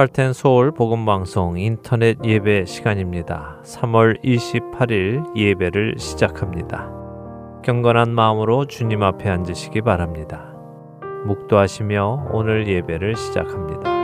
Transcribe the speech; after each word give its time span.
할텐 0.00 0.32
서울 0.32 0.70
복음 0.70 1.04
방송 1.04 1.58
인터넷 1.58 2.16
예배 2.24 2.64
시간입니다. 2.64 3.60
3월 3.62 4.24
28일 4.24 5.36
예배를 5.36 5.96
시작합니다. 5.98 6.90
경건한 7.62 8.14
마음으로 8.14 8.64
주님 8.64 9.02
앞에 9.02 9.28
앉으시기 9.28 9.82
바랍니다. 9.82 10.54
묵도하시며 11.26 12.28
오늘 12.32 12.66
예배를 12.66 13.14
시작합니다. 13.14 13.99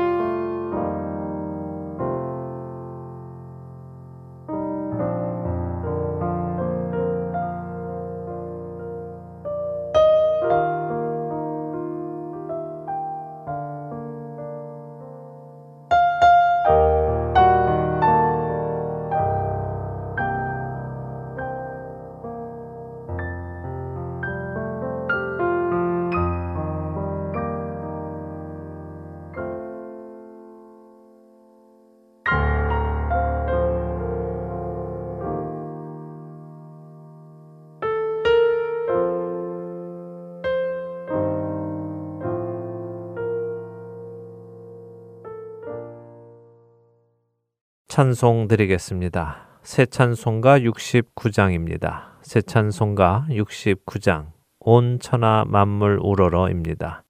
찬송 47.96 48.46
드리겠습니다. 48.46 49.48
새 49.62 49.86
찬송가 49.86 50.58
69장입니다. 50.58 52.10
새 52.20 52.42
찬송가 52.42 53.26
69장 53.30 54.32
온 54.60 54.98
천하 55.00 55.46
만물 55.46 56.00
우러러입니다. 56.02 57.04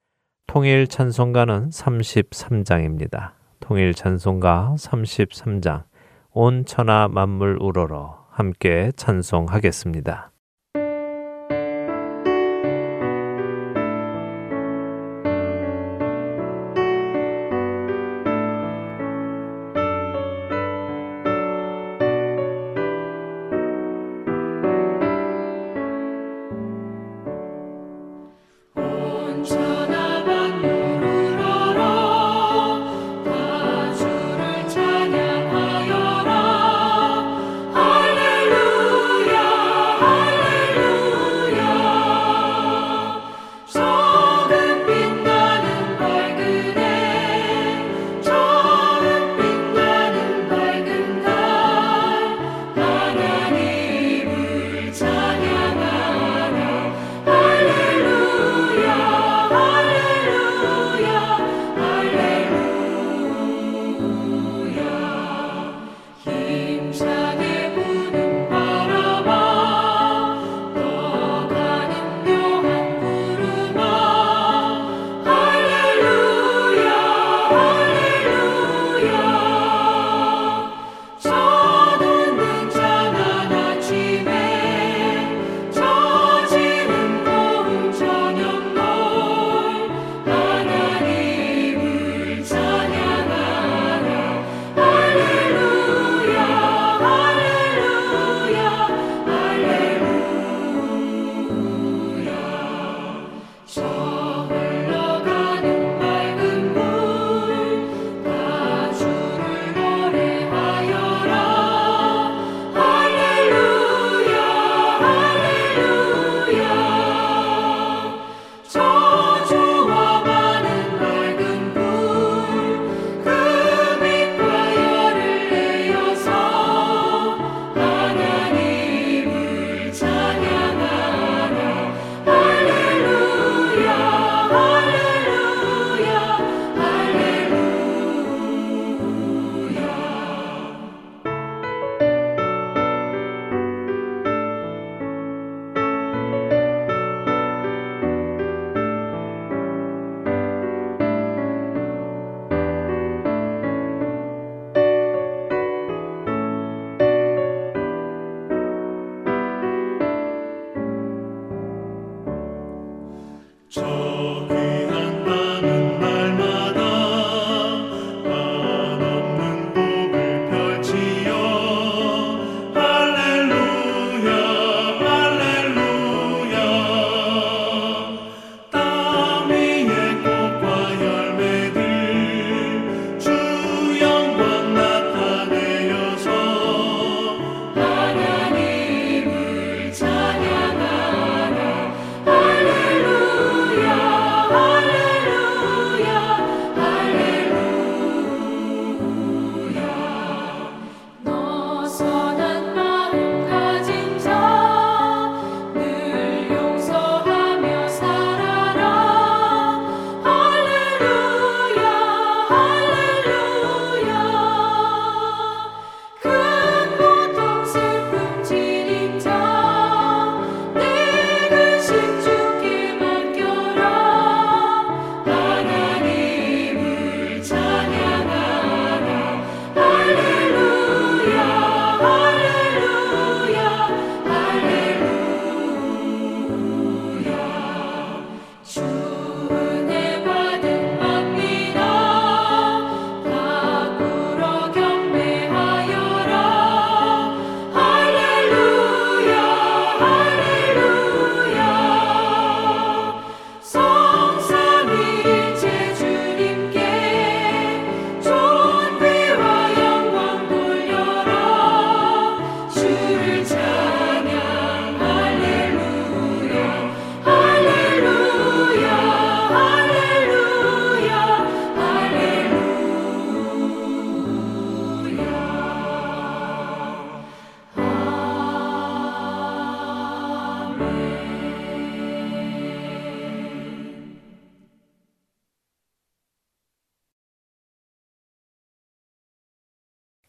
통일 0.47 0.87
찬송가는 0.87 1.71
33장입니다. 1.71 3.33
통일 3.59 3.95
찬송가 3.95 4.77
33장 4.79 5.87
온 6.31 6.65
천하 6.65 7.09
만물 7.09 7.59
우러러 7.61 8.25
함께 8.31 8.93
찬송하겠습니다. 8.95 10.31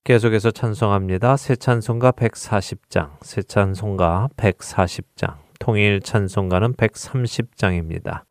계속해서 0.07 0.51
찬송합니다. 0.51 1.36
새 1.36 1.57
찬송가 1.57 2.13
140장, 2.13 3.09
새 3.24 3.42
찬송가 3.42 4.30
140장, 4.38 5.36
통일 5.59 6.00
찬송가는 6.00 6.75
130장입니다. 6.75 8.21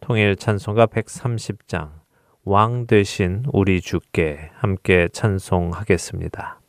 통일 0.00 0.34
찬송가 0.34 0.86
130장, 0.88 1.92
왕 2.42 2.88
대신 2.88 3.44
우리 3.52 3.80
주께 3.80 4.50
함께 4.56 5.06
찬송하겠습니다. 5.12 6.59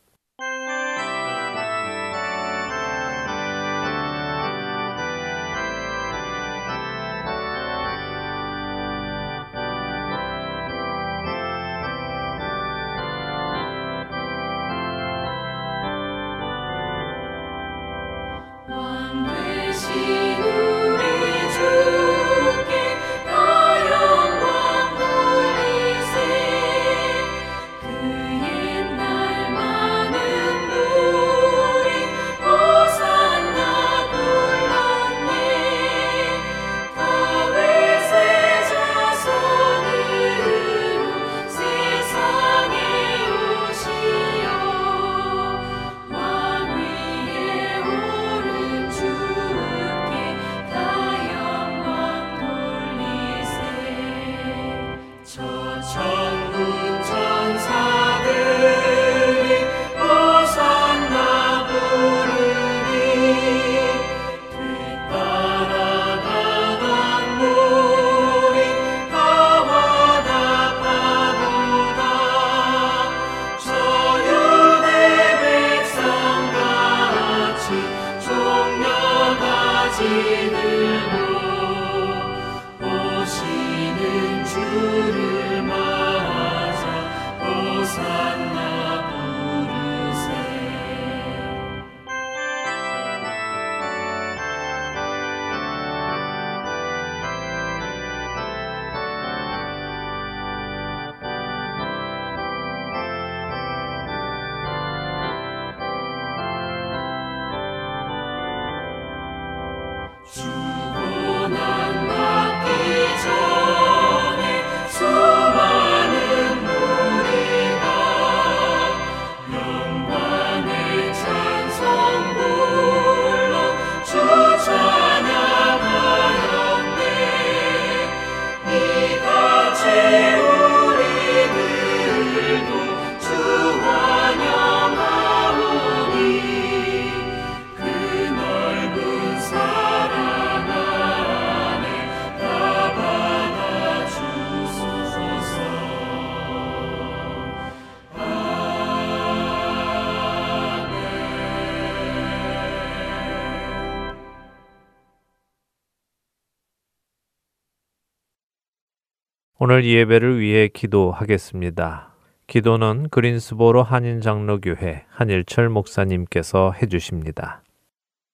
오늘 159.64 159.84
예배를 159.84 160.40
위해 160.40 160.66
기도하겠습니다. 160.66 162.12
기도는 162.48 163.08
그린스보로 163.10 163.84
한인장로교회 163.84 165.04
한일철 165.08 165.68
목사님께서 165.68 166.72
해주십니다. 166.82 167.62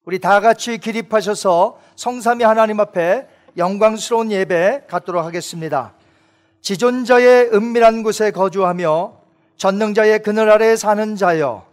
우리 0.06 0.20
다 0.20 0.40
같이 0.40 0.78
기립하셔서 0.78 1.78
성삼위 1.97 2.44
하나님 2.44 2.80
앞에 2.80 3.28
영광스러운 3.58 4.32
예배 4.32 4.85
갖도록 4.88 5.23
하겠습니다. 5.23 5.92
지존자의 6.62 7.50
은밀한 7.52 8.04
곳에 8.04 8.30
거주하며 8.30 9.12
전능자의 9.58 10.23
그늘 10.23 10.50
아래 10.50 10.76
사는 10.76 11.14
자여 11.14 11.66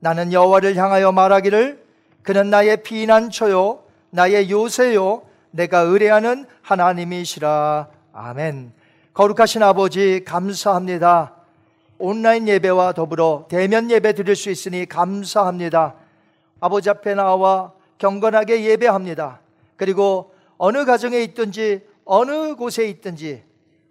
나는 0.00 0.32
여호와를 0.32 0.76
향하여 0.76 1.12
말하기를 1.12 1.84
그는 2.22 2.48
나의 2.48 2.82
피난처요 2.82 3.80
나의 4.08 4.50
요새요 4.50 5.24
내가 5.50 5.80
의뢰하는 5.80 6.46
하나님이시라 6.62 7.88
아멘. 8.14 8.72
거룩하신 9.14 9.62
아버지 9.62 10.24
감사합니다. 10.24 11.36
온라인 11.98 12.48
예배와 12.48 12.94
더불어 12.94 13.46
대면 13.48 13.88
예배 13.88 14.14
드릴 14.14 14.34
수 14.34 14.50
있으니 14.50 14.86
감사합니다. 14.86 15.94
아버지 16.58 16.90
앞에 16.90 17.14
나와 17.14 17.72
경건하게 17.98 18.64
예배합니다. 18.64 19.38
그리고 19.76 20.34
어느 20.58 20.84
가정에 20.84 21.22
있든지 21.22 21.82
어느 22.04 22.56
곳에 22.56 22.88
있든지 22.88 23.44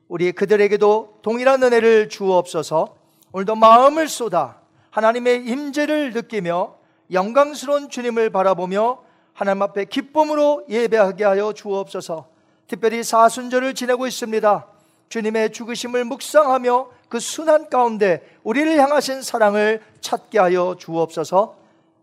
우리 0.09 0.33
그들에게도 0.33 1.19
동일한 1.21 1.63
은혜를 1.63 2.09
주옵소서. 2.09 2.93
오늘도 3.31 3.55
마음을 3.55 4.09
쏟아 4.09 4.57
하나님의 4.89 5.45
임재를 5.45 6.11
느끼며 6.11 6.75
영광스러운 7.13 7.89
주님을 7.89 8.29
바라보며 8.29 8.99
하나님 9.31 9.61
앞에 9.61 9.85
기쁨으로 9.85 10.65
예배하게 10.69 11.23
하여 11.23 11.53
주옵소서. 11.53 12.27
특별히 12.67 13.03
사순절을 13.03 13.73
지내고 13.73 14.05
있습니다. 14.05 14.72
주님의 15.13 15.51
죽으심을 15.51 16.05
묵상하며 16.05 16.87
그 17.07 17.19
순환 17.19 17.69
가운데 17.69 18.27
우리를 18.41 18.79
향하신 18.79 19.21
사랑을 19.21 19.79
찾게 20.01 20.39
하여 20.39 20.75
주옵소서 20.79 21.55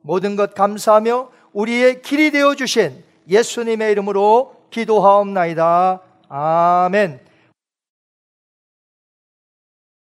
모든 0.02 0.36
것 0.36 0.54
감사하며 0.54 1.28
우리의 1.52 2.02
길이 2.02 2.30
되어 2.30 2.54
주신 2.54 3.02
예수님의 3.28 3.90
이름으로 3.90 4.54
기도하옵나이다. 4.70 6.00
아멘. 6.28 7.18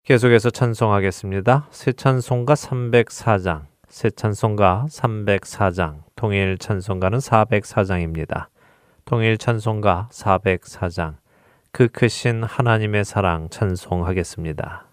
계속해서 0.04 0.50
찬송하겠습니다. 0.50 1.70
새 1.72 1.94
찬송가 1.94 2.56
304장, 2.56 3.68
새 3.88 4.10
찬송가 4.10 4.88
304장, 4.90 6.04
통일 6.18 6.58
찬송가는 6.58 7.20
404장입니다. 7.20 8.48
통일 9.06 9.38
찬송가 9.38 10.10
404장. 10.12 11.16
그 11.72 11.88
크신 11.88 12.44
하나님의 12.44 13.06
사랑 13.06 13.50
찬송하겠습니다. 13.50 14.87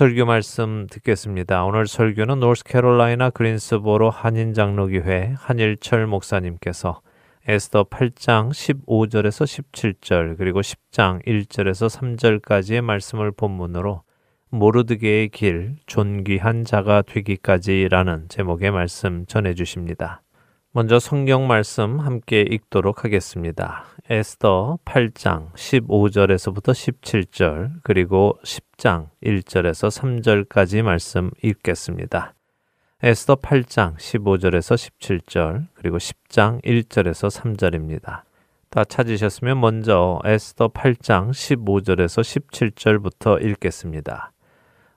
설교 0.00 0.24
말씀 0.24 0.86
듣겠습니다. 0.90 1.62
오늘 1.66 1.86
설교는 1.86 2.40
노스캐롤라이나 2.40 3.28
그린스보로 3.28 4.08
한인 4.08 4.54
장로교회 4.54 5.34
한일철 5.36 6.06
목사님께서 6.06 7.02
에스더 7.46 7.84
8장 7.84 8.48
15절에서 8.48 9.44
17절 9.44 10.38
그리고 10.38 10.62
10장 10.62 11.22
1절에서 11.26 11.90
3절까지의 11.90 12.80
말씀을 12.80 13.30
본문으로 13.30 14.02
모르드게의 14.48 15.28
길 15.28 15.76
존귀한 15.84 16.64
자가 16.64 17.02
되기까지라는 17.02 18.30
제목의 18.30 18.70
말씀 18.70 19.26
전해 19.26 19.52
주십니다. 19.52 20.22
먼저 20.72 21.00
성경 21.00 21.48
말씀 21.48 21.98
함께 21.98 22.42
읽도록 22.42 23.02
하겠습니다. 23.02 23.86
에스더 24.08 24.78
8장 24.84 25.52
15절에서부터 25.54 26.70
17절 26.70 27.80
그리고 27.82 28.38
10장 28.44 29.08
1절에서 29.20 29.90
3절까지 29.90 30.82
말씀 30.82 31.32
읽겠습니다. 31.42 32.34
에스더 33.02 33.34
8장 33.34 33.96
15절에서 33.96 34.76
17절 34.76 35.66
그리고 35.74 35.98
10장 35.98 36.62
1절에서 36.62 37.36
3절입니다. 37.36 38.22
다 38.68 38.84
찾으셨으면 38.84 39.58
먼저 39.58 40.20
에스더 40.24 40.68
8장 40.68 41.30
15절에서 41.30 42.22
17절부터 42.22 43.44
읽겠습니다. 43.44 44.30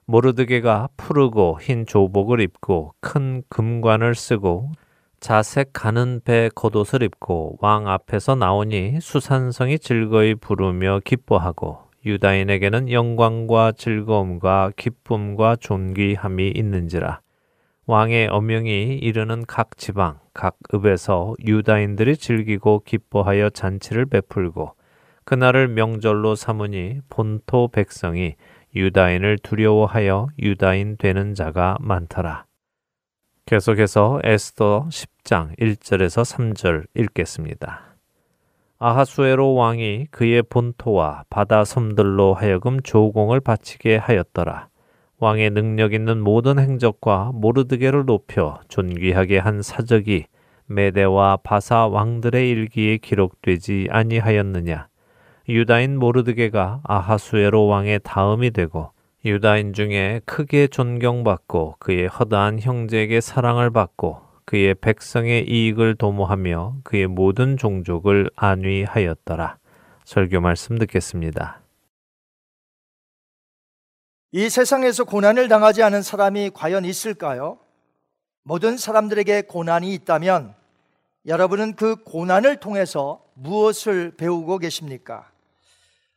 모르드게가 0.04 0.90
푸르고 0.96 1.58
흰 1.60 1.84
조복을 1.84 2.40
입고 2.42 2.94
큰 3.00 3.42
금관을 3.48 4.14
쓰고 4.14 4.70
자색 5.24 5.70
가는 5.72 6.20
배 6.22 6.50
겉옷을 6.54 7.02
입고 7.02 7.56
왕 7.62 7.88
앞에서 7.88 8.34
나오니 8.34 9.00
수산성이 9.00 9.78
즐거이 9.78 10.34
부르며 10.34 11.00
기뻐하고 11.02 11.78
유다인에게는 12.04 12.90
영광과 12.92 13.72
즐거움과 13.72 14.72
기쁨과 14.76 15.56
존귀함이 15.56 16.50
있는지라 16.50 17.22
왕의 17.86 18.28
어명이 18.28 18.98
이르는 18.98 19.46
각 19.48 19.78
지방 19.78 20.18
각 20.34 20.58
읍에서 20.74 21.36
유다인들이 21.42 22.18
즐기고 22.18 22.82
기뻐하여 22.84 23.48
잔치를 23.48 24.04
베풀고 24.04 24.74
그날을 25.24 25.68
명절로 25.68 26.34
삼으니 26.34 27.00
본토 27.08 27.68
백성이 27.68 28.34
유다인을 28.76 29.38
두려워하여 29.38 30.26
유다인 30.38 30.98
되는 30.98 31.32
자가 31.32 31.78
많더라. 31.80 32.44
계속해서 33.46 34.20
에스더 34.24 34.86
10장 34.88 35.54
1절에서 35.58 36.24
3절 36.24 36.86
읽겠습니다. 36.94 37.94
아하수에로 38.78 39.52
왕이 39.52 40.06
그의 40.10 40.42
본토와 40.42 41.24
바다 41.28 41.62
섬들로 41.66 42.32
하여금 42.32 42.80
조공을 42.80 43.40
바치게 43.40 43.98
하였더라. 43.98 44.68
왕의 45.18 45.50
능력 45.50 45.92
있는 45.92 46.22
모든 46.22 46.58
행적과 46.58 47.32
모르드게를 47.34 48.06
높여 48.06 48.60
존귀하게 48.68 49.38
한 49.38 49.60
사적이 49.60 50.24
메대와 50.64 51.40
바사 51.42 51.86
왕들의 51.86 52.48
일기에 52.48 52.96
기록되지 52.96 53.88
아니하였느냐. 53.90 54.88
유다인 55.50 55.98
모르드게가 55.98 56.80
아하수에로 56.82 57.66
왕의 57.66 58.00
다음이 58.04 58.52
되고 58.52 58.94
유다인 59.24 59.72
중에 59.72 60.20
크게 60.26 60.66
존경받고 60.66 61.76
그의 61.78 62.08
허다한 62.08 62.60
형제에게 62.60 63.22
사랑을 63.22 63.70
받고 63.70 64.20
그의 64.44 64.74
백성의 64.74 65.48
이익을 65.48 65.94
도모하며 65.94 66.80
그의 66.84 67.06
모든 67.06 67.56
종족을 67.56 68.30
안위하였더라. 68.36 69.56
설교 70.04 70.40
말씀 70.40 70.76
듣겠습니다. 70.78 71.62
이 74.32 74.50
세상에서 74.50 75.04
고난을 75.04 75.48
당하지 75.48 75.82
않은 75.82 76.02
사람이 76.02 76.50
과연 76.52 76.84
있을까요? 76.84 77.58
모든 78.42 78.76
사람들에게 78.76 79.42
고난이 79.42 79.94
있다면 79.94 80.54
여러분은 81.26 81.76
그 81.76 81.96
고난을 82.02 82.56
통해서 82.56 83.24
무엇을 83.32 84.16
배우고 84.18 84.58
계십니까? 84.58 85.30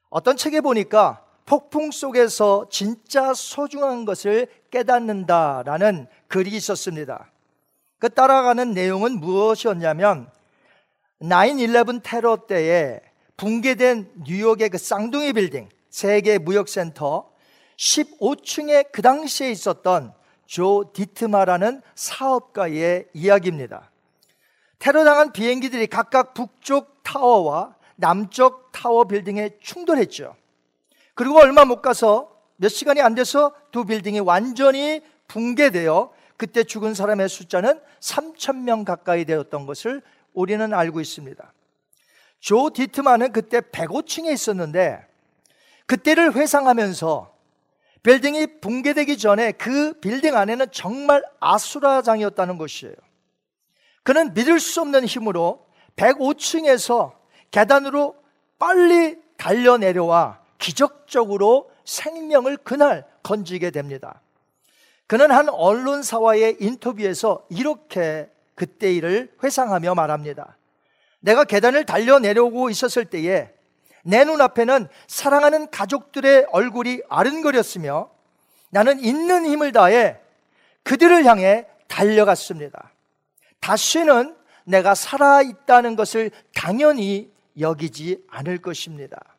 어떤 0.09 0.35
책에 0.35 0.59
보니까 0.59 1.23
폭풍 1.47 1.91
속에서 1.91 2.67
진짜 2.69 3.33
소중한 3.33 4.03
것을 4.03 4.47
깨닫는다라는 4.69 6.07
글이 6.27 6.51
있었습니다. 6.51 7.31
그 7.99 8.09
따라가는 8.09 8.73
내용은 8.73 9.19
무엇이었냐면 9.19 10.29
9-11 11.21 12.01
테러 12.03 12.45
때에 12.45 12.99
붕괴된 13.37 14.11
뉴욕의 14.27 14.69
그 14.69 14.77
쌍둥이 14.77 15.33
빌딩 15.33 15.69
세계 15.89 16.37
무역센터 16.37 17.31
15층에 17.77 18.91
그 18.91 19.01
당시에 19.01 19.49
있었던 19.49 20.13
조 20.47 20.91
디트마라는 20.93 21.81
사업가의 21.95 23.07
이야기입니다. 23.13 23.89
테러당한 24.79 25.31
비행기들이 25.31 25.87
각각 25.87 26.33
북쪽 26.33 27.03
타워와 27.03 27.75
남쪽 27.95 28.71
타워 28.73 29.05
빌딩에 29.05 29.57
충돌했죠. 29.61 30.35
그리고 31.17 31.39
얼마 31.39 31.65
못 31.65 31.81
가서 31.81 32.29
몇 32.57 32.69
시간이 32.69 33.01
안 33.01 33.15
돼서 33.15 33.51
두 33.71 33.85
빌딩이 33.85 34.19
완전히 34.19 35.01
붕괴되어 35.27 36.13
그때 36.37 36.63
죽은 36.63 36.93
사람의 36.93 37.27
숫자는 37.27 37.81
3천 37.99 38.57
명 38.57 38.85
가까이 38.85 39.25
되었던 39.25 39.65
것을 39.65 40.03
우리는 40.35 40.71
알고 40.71 41.01
있습니다. 41.01 41.53
조 42.39 42.69
디트만은 42.69 43.31
그때 43.31 43.61
105층에 43.61 44.31
있었는데 44.31 45.07
그때를 45.87 46.35
회상하면서 46.35 47.33
빌딩이 48.03 48.59
붕괴되기 48.61 49.17
전에 49.17 49.53
그 49.53 49.93
빌딩 49.93 50.37
안에는 50.37 50.67
정말 50.71 51.23
아수라장이었다는 51.39 52.59
것이에요. 52.59 52.93
그는 54.03 54.35
믿을 54.35 54.59
수 54.59 54.81
없는 54.81 55.05
힘으로 55.05 55.65
105층에서 55.95 57.13
계단으로 57.49 58.15
빨리 58.59 59.17
달려 59.35 59.79
내려와 59.79 60.45
기적적으로 60.57 61.71
생명을 61.85 62.57
그날 62.57 63.05
건지게 63.23 63.71
됩니다. 63.71 64.21
그는 65.07 65.31
한 65.31 65.49
언론사와의 65.49 66.57
인터뷰에서 66.59 67.45
이렇게 67.49 68.29
그때 68.55 68.91
일을 68.93 69.31
회상하며 69.43 69.95
말합니다. 69.95 70.57
내가 71.19 71.43
계단을 71.43 71.85
달려 71.85 72.19
내려오고 72.19 72.69
있었을 72.69 73.05
때에 73.05 73.49
내 74.03 74.23
눈앞에는 74.23 74.87
사랑하는 75.07 75.69
가족들의 75.69 76.47
얼굴이 76.51 77.01
아른거렸으며 77.09 78.09
나는 78.69 78.99
있는 78.99 79.45
힘을 79.45 79.71
다해 79.71 80.17
그들을 80.83 81.25
향해 81.25 81.65
달려갔습니다. 81.87 82.91
다시는 83.59 84.35
내가 84.65 84.95
살아있다는 84.95 85.95
것을 85.95 86.31
당연히 86.53 87.31
여기지 87.59 88.23
않을 88.29 88.59
것입니다. 88.59 89.36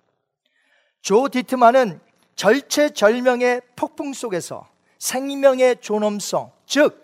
조 1.09 1.27
디트만은 1.27 2.01
절체절명의 2.37 3.63
폭풍 3.77 4.13
속에서 4.13 4.69
생명의 4.99 5.81
존엄성, 5.81 6.53
즉, 6.67 7.03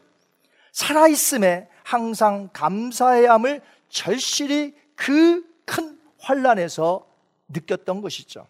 살아있음에 0.73 1.71
항상 1.85 2.51
감사해야 2.53 3.33
함을 3.33 3.63
절실히 3.89 4.75
그 4.95 5.43
큰 5.65 5.99
환란에서 6.19 7.07
느꼈던 7.49 8.03
것이죠. 8.03 8.47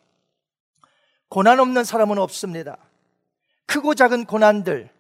고난 1.29 1.61
없는 1.61 1.85
사람은 1.85 2.19
없습니다. 2.19 2.77
크고 3.67 3.95
작은 3.95 4.25
고난들, 4.25 4.91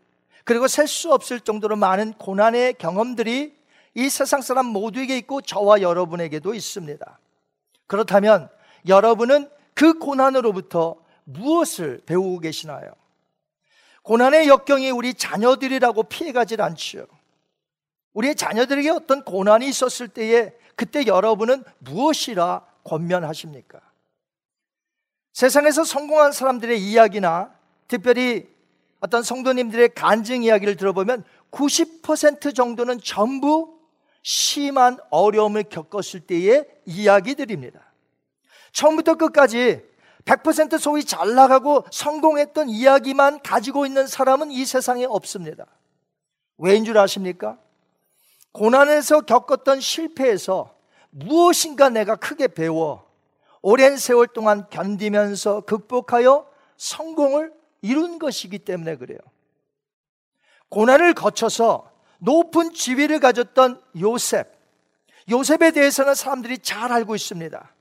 그리고 0.44 0.68
셀 0.68 0.86
수 0.86 1.12
없을 1.12 1.40
정도로 1.40 1.74
많은 1.74 2.12
고난의 2.12 2.74
경험들이 2.74 3.56
이 3.94 4.08
세상 4.08 4.40
사람 4.40 4.66
모두에게 4.66 5.18
있고 5.18 5.40
저와 5.40 5.82
여러분에게도 5.82 6.54
있습니다. 6.54 7.18
그렇다면 7.88 8.48
여러분은 8.86 9.50
그 9.74 9.98
고난으로부터 9.98 10.96
무엇을 11.24 12.02
배우고 12.06 12.40
계시나요? 12.40 12.92
고난의 14.02 14.48
역경이 14.48 14.90
우리 14.90 15.14
자녀들이라고 15.14 16.04
피해가질 16.04 16.60
않지요. 16.60 17.06
우리의 18.12 18.36
자녀들에게 18.36 18.90
어떤 18.90 19.24
고난이 19.24 19.68
있었을 19.68 20.08
때에 20.08 20.52
그때 20.76 21.06
여러분은 21.06 21.64
무엇이라 21.78 22.64
권면하십니까? 22.84 23.80
세상에서 25.32 25.84
성공한 25.84 26.32
사람들의 26.32 26.80
이야기나 26.80 27.52
특별히 27.88 28.48
어떤 29.00 29.22
성도님들의 29.22 29.94
간증 29.94 30.44
이야기를 30.44 30.76
들어보면 30.76 31.24
90% 31.50 32.54
정도는 32.54 33.00
전부 33.00 33.78
심한 34.22 34.98
어려움을 35.10 35.64
겪었을 35.64 36.20
때의 36.20 36.66
이야기들입니다. 36.86 37.93
처음부터 38.74 39.14
끝까지 39.14 39.82
100% 40.26 40.78
소위 40.78 41.04
잘 41.04 41.34
나가고 41.34 41.84
성공했던 41.90 42.68
이야기만 42.68 43.40
가지고 43.42 43.86
있는 43.86 44.06
사람은 44.06 44.50
이 44.50 44.64
세상에 44.64 45.04
없습니다. 45.06 45.66
왜인 46.58 46.84
줄 46.84 46.98
아십니까? 46.98 47.58
고난에서 48.52 49.22
겪었던 49.22 49.80
실패에서 49.80 50.74
무엇인가 51.10 51.88
내가 51.88 52.16
크게 52.16 52.48
배워 52.48 53.08
오랜 53.62 53.96
세월 53.96 54.28
동안 54.28 54.68
견디면서 54.70 55.62
극복하여 55.62 56.46
성공을 56.76 57.52
이룬 57.82 58.18
것이기 58.18 58.58
때문에 58.58 58.96
그래요. 58.96 59.18
고난을 60.68 61.14
거쳐서 61.14 61.90
높은 62.18 62.72
지위를 62.72 63.20
가졌던 63.20 63.80
요셉. 64.00 64.52
요셉에 65.30 65.70
대해서는 65.70 66.14
사람들이 66.14 66.58
잘 66.58 66.92
알고 66.92 67.14
있습니다. 67.14 67.73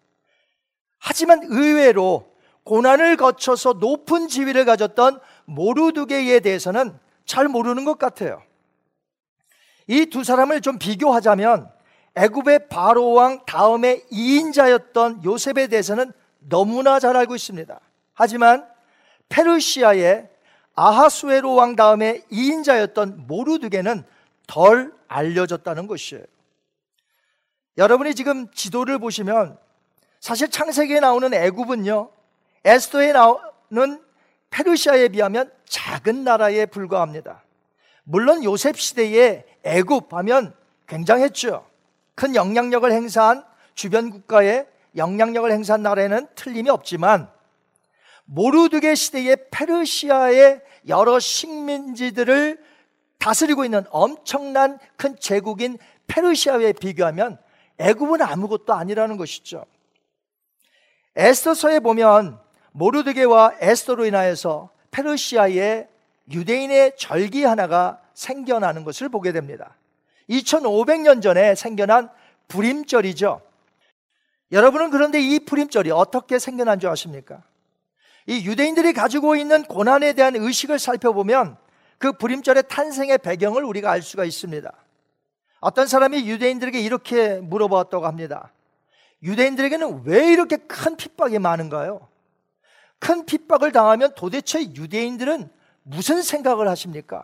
하지만 1.05 1.41
의외로 1.43 2.31
고난을 2.63 3.17
거쳐서 3.17 3.73
높은 3.73 4.29
지위를 4.29 4.63
가졌던 4.63 5.19
모르드게에 5.43 6.39
대해서는 6.39 6.97
잘 7.25 7.49
모르는 7.49 7.83
것 7.83 7.99
같아요. 7.99 8.41
이 9.87 10.05
두 10.05 10.23
사람을 10.23 10.61
좀 10.61 10.79
비교하자면 10.79 11.69
애굽의 12.15 12.69
바로 12.69 13.11
왕 13.11 13.43
다음에 13.45 14.01
2인자였던 14.13 15.25
요셉에 15.25 15.67
대해서는 15.67 16.13
너무나 16.39 17.01
잘 17.01 17.17
알고 17.17 17.35
있습니다. 17.35 17.77
하지만 18.13 18.65
페르시아의 19.27 20.29
아하수에로 20.73 21.53
왕 21.53 21.75
다음에 21.75 22.21
2인자였던 22.31 23.27
모르드게는 23.27 24.05
덜 24.47 24.93
알려졌다는 25.09 25.87
것이에요. 25.87 26.23
여러분이 27.77 28.15
지금 28.15 28.49
지도를 28.51 28.99
보시면 28.99 29.57
사실 30.23 30.49
창세기에 30.49 31.01
나오는 31.01 31.33
애굽은요. 31.33 32.09
에스더에 32.63 33.11
나오는 33.11 34.01
페르시아에 34.51 35.09
비하면 35.09 35.51
작은 35.65 36.23
나라에 36.23 36.65
불과합니다. 36.65 37.43
물론 38.05 38.41
요셉 38.45 38.79
시대에 38.79 39.43
애굽 39.63 40.13
하면 40.13 40.55
굉장했죠. 40.87 41.67
큰 42.15 42.35
영향력을 42.35 42.89
행사한 42.89 43.43
주변 43.75 44.11
국가에 44.11 44.65
영향력을 44.95 45.51
행사한 45.51 45.83
나라에는 45.83 46.27
틀림이 46.35 46.69
없지만 46.69 47.29
모르드게 48.23 48.95
시대의 48.95 49.35
페르시아의 49.51 50.61
여러 50.87 51.19
식민지들을 51.19 52.63
다스리고 53.19 53.65
있는 53.65 53.83
엄청난 53.89 54.79
큰 54.95 55.17
제국인 55.19 55.77
페르시아에 56.07 56.71
비교하면 56.71 57.39
애굽은 57.77 58.21
아무것도 58.21 58.73
아니라는 58.73 59.17
것이죠. 59.17 59.65
에스더서에 61.15 61.79
보면 61.79 62.39
모르드게와 62.71 63.53
에스더로 63.59 64.05
인하여서 64.05 64.69
페르시아에 64.91 65.87
유대인의 66.31 66.93
절기 66.97 67.43
하나가 67.43 67.99
생겨나는 68.13 68.83
것을 68.83 69.09
보게 69.09 69.31
됩니다. 69.31 69.75
2500년 70.29 71.21
전에 71.21 71.55
생겨난 71.55 72.09
불임절이죠. 72.47 73.41
여러분은 74.51 74.91
그런데 74.91 75.19
이 75.19 75.39
불임절이 75.39 75.91
어떻게 75.91 76.39
생겨난 76.39 76.79
줄 76.79 76.89
아십니까? 76.89 77.43
이 78.25 78.45
유대인들이 78.45 78.93
가지고 78.93 79.35
있는 79.35 79.63
고난에 79.63 80.13
대한 80.13 80.35
의식을 80.35 80.79
살펴보면 80.79 81.57
그 81.97 82.13
불임절의 82.13 82.63
탄생의 82.69 83.17
배경을 83.19 83.63
우리가 83.63 83.91
알 83.91 84.01
수가 84.01 84.25
있습니다. 84.25 84.71
어떤 85.59 85.87
사람이 85.87 86.29
유대인들에게 86.29 86.79
이렇게 86.79 87.35
물어보았다고 87.39 88.05
합니다. 88.05 88.51
유대인들에게는 89.23 90.03
왜 90.05 90.31
이렇게 90.31 90.57
큰 90.57 90.97
핍박이 90.97 91.39
많은가요? 91.39 92.07
큰 92.99 93.25
핍박을 93.25 93.71
당하면 93.71 94.13
도대체 94.15 94.61
유대인들은 94.61 95.49
무슨 95.83 96.21
생각을 96.21 96.67
하십니까? 96.67 97.23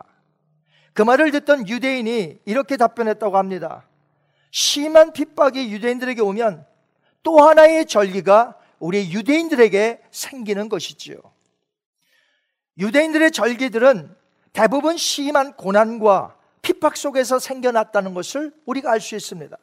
그 0.92 1.02
말을 1.02 1.30
듣던 1.30 1.68
유대인이 1.68 2.40
이렇게 2.44 2.76
답변했다고 2.76 3.36
합니다. 3.36 3.86
심한 4.50 5.12
핍박이 5.12 5.72
유대인들에게 5.72 6.20
오면 6.20 6.66
또 7.22 7.38
하나의 7.38 7.86
절기가 7.86 8.56
우리 8.78 9.12
유대인들에게 9.12 10.02
생기는 10.10 10.68
것이지요. 10.68 11.16
유대인들의 12.78 13.30
절기들은 13.30 14.16
대부분 14.52 14.96
심한 14.96 15.52
고난과 15.54 16.36
핍박 16.62 16.96
속에서 16.96 17.38
생겨났다는 17.38 18.14
것을 18.14 18.52
우리가 18.66 18.90
알 18.90 19.00
수 19.00 19.16
있습니다. 19.16 19.56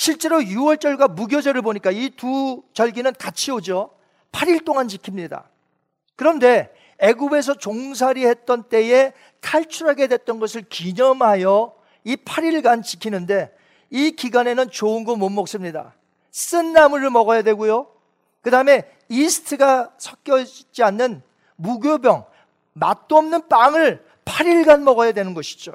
실제로 0.00 0.38
6월절과 0.38 1.12
무교절을 1.12 1.60
보니까 1.60 1.90
이 1.90 2.08
두 2.16 2.62
절기는 2.72 3.12
같이 3.18 3.50
오죠. 3.50 3.90
8일 4.32 4.64
동안 4.64 4.86
지킵니다. 4.86 5.44
그런데 6.16 6.72
애굽에서 7.00 7.58
종살이 7.58 8.24
했던 8.24 8.62
때에 8.62 9.12
탈출하게 9.42 10.06
됐던 10.06 10.40
것을 10.40 10.62
기념하여 10.62 11.74
이 12.04 12.16
8일간 12.16 12.82
지키는데 12.82 13.54
이 13.90 14.12
기간에는 14.12 14.70
좋은 14.70 15.04
거 15.04 15.16
못 15.16 15.28
먹습니다. 15.28 15.94
쓴 16.30 16.72
나물을 16.72 17.10
먹어야 17.10 17.42
되고요. 17.42 17.86
그 18.40 18.50
다음에 18.50 18.90
이스트가 19.10 19.92
섞여 19.98 20.38
있지 20.38 20.82
않는 20.82 21.22
무교병, 21.56 22.24
맛도 22.72 23.18
없는 23.18 23.48
빵을 23.48 24.02
8일간 24.24 24.80
먹어야 24.80 25.12
되는 25.12 25.34
것이죠. 25.34 25.74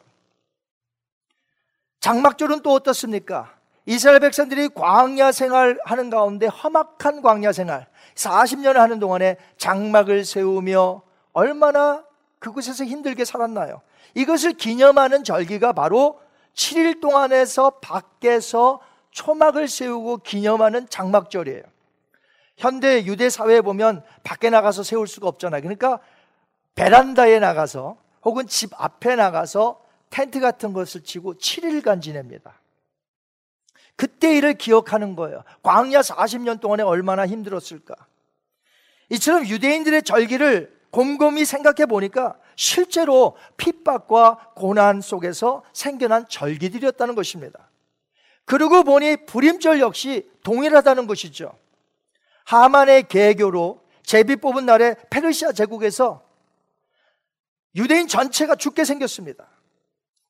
장막절은 1.99 2.61
또 2.63 2.71
어떻습니까? 2.73 3.54
이스라엘 3.85 4.19
백성들이 4.19 4.69
광야 4.69 5.31
생활하는 5.31 6.09
가운데 6.09 6.47
험악한 6.47 7.21
광야 7.21 7.51
생활, 7.51 7.87
40년을 8.15 8.75
하는 8.75 8.99
동안에 8.99 9.37
장막을 9.57 10.25
세우며 10.25 11.03
얼마나 11.33 12.03
그곳에서 12.39 12.83
힘들게 12.83 13.25
살았나요? 13.25 13.81
이것을 14.15 14.53
기념하는 14.53 15.23
절기가 15.23 15.73
바로 15.73 16.19
7일 16.55 17.01
동안에서 17.01 17.71
밖에서 17.81 18.79
초막을 19.11 19.67
세우고 19.67 20.17
기념하는 20.17 20.87
장막절이에요. 20.89 21.63
현대 22.57 23.05
유대 23.05 23.29
사회에 23.29 23.61
보면 23.61 24.03
밖에 24.23 24.49
나가서 24.49 24.83
세울 24.83 25.07
수가 25.07 25.27
없잖아요. 25.27 25.61
그러니까 25.61 25.99
베란다에 26.75 27.39
나가서 27.39 27.97
혹은 28.23 28.47
집 28.47 28.71
앞에 28.73 29.15
나가서 29.15 29.81
텐트 30.09 30.39
같은 30.39 30.73
것을 30.73 31.03
치고 31.03 31.35
7일간 31.35 32.01
지냅니다. 32.01 32.59
그때 33.95 34.35
일을 34.37 34.55
기억하는 34.55 35.15
거예요. 35.15 35.43
광야 35.63 36.01
40년 36.01 36.59
동안에 36.59 36.83
얼마나 36.83 37.25
힘들었을까. 37.25 37.95
이처럼 39.09 39.47
유대인들의 39.47 40.03
절기를 40.03 40.75
곰곰이 40.91 41.45
생각해 41.45 41.85
보니까 41.85 42.37
실제로 42.55 43.35
핍박과 43.57 44.53
고난 44.55 45.01
속에서 45.01 45.63
생겨난 45.73 46.27
절기들이었다는 46.27 47.15
것입니다. 47.15 47.69
그러고 48.45 48.83
보니 48.83 49.25
불임절 49.25 49.79
역시 49.79 50.29
동일하다는 50.43 51.07
것이죠. 51.07 51.57
하만의 52.45 53.07
개교로 53.07 53.83
제비 54.03 54.35
뽑은 54.35 54.65
날에 54.65 54.95
페르시아 55.09 55.51
제국에서 55.51 56.23
유대인 57.75 58.07
전체가 58.07 58.55
죽게 58.55 58.85
생겼습니다. 58.85 59.47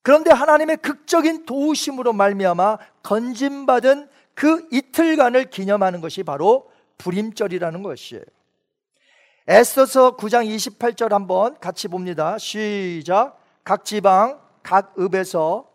그런데 0.05 0.29
하나님의 0.29 0.77
극적인 0.77 1.47
도우심으로 1.47 2.13
말미암아 2.13 2.77
건진받은 3.01 4.07
그 4.35 4.67
이틀간을 4.71 5.49
기념하는 5.49 5.99
것이 5.99 6.21
바로 6.21 6.69
불임절이라는 6.99 7.81
것이에요. 7.81 8.21
에스더서 9.47 10.15
9장 10.15 10.45
28절 10.45 11.09
한번 11.09 11.59
같이 11.59 11.87
봅니다. 11.87 12.37
시작. 12.37 13.39
각 13.63 13.83
지방, 13.83 14.39
각 14.61 14.93
읍에서 14.99 15.67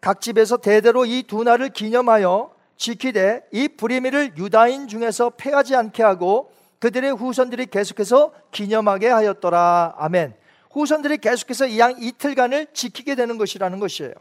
각 0.00 0.22
집에서 0.22 0.56
대대로 0.56 1.04
이 1.04 1.22
두 1.24 1.44
날을 1.44 1.68
기념하여 1.68 2.54
지키되 2.78 3.42
이 3.52 3.68
불임일을 3.68 4.38
유다인 4.38 4.88
중에서 4.88 5.28
패하지 5.36 5.76
않게 5.76 6.02
하고 6.02 6.52
그들의 6.78 7.12
후손들이 7.12 7.66
계속해서 7.66 8.32
기념하게 8.50 9.08
하였더라. 9.10 9.96
아멘. 9.98 10.39
후손들이 10.70 11.18
계속해서 11.18 11.66
이 11.66 11.78
양 11.78 11.96
이틀간을 12.00 12.68
지키게 12.72 13.14
되는 13.14 13.38
것이라는 13.38 13.78
것이에요. 13.80 14.12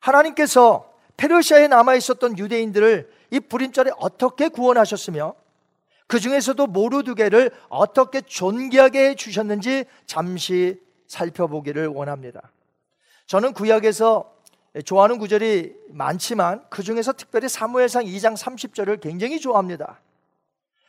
하나님께서 0.00 0.92
페르시아에 1.16 1.68
남아 1.68 1.94
있었던 1.94 2.38
유대인들을 2.38 3.10
이 3.30 3.40
불임절에 3.40 3.90
어떻게 3.98 4.48
구원하셨으며 4.48 5.34
그 6.06 6.20
중에서도 6.20 6.66
모르두개를 6.66 7.50
어떻게 7.68 8.20
존귀하게 8.20 9.10
해 9.10 9.14
주셨는지 9.14 9.84
잠시 10.06 10.80
살펴보기를 11.08 11.88
원합니다. 11.88 12.52
저는 13.26 13.52
구약에서 13.52 14.32
좋아하는 14.84 15.18
구절이 15.18 15.74
많지만 15.88 16.64
그 16.70 16.82
중에서 16.82 17.12
특별히 17.12 17.48
사무엘상 17.48 18.04
2장 18.04 18.36
30절을 18.36 19.00
굉장히 19.00 19.40
좋아합니다. 19.40 20.00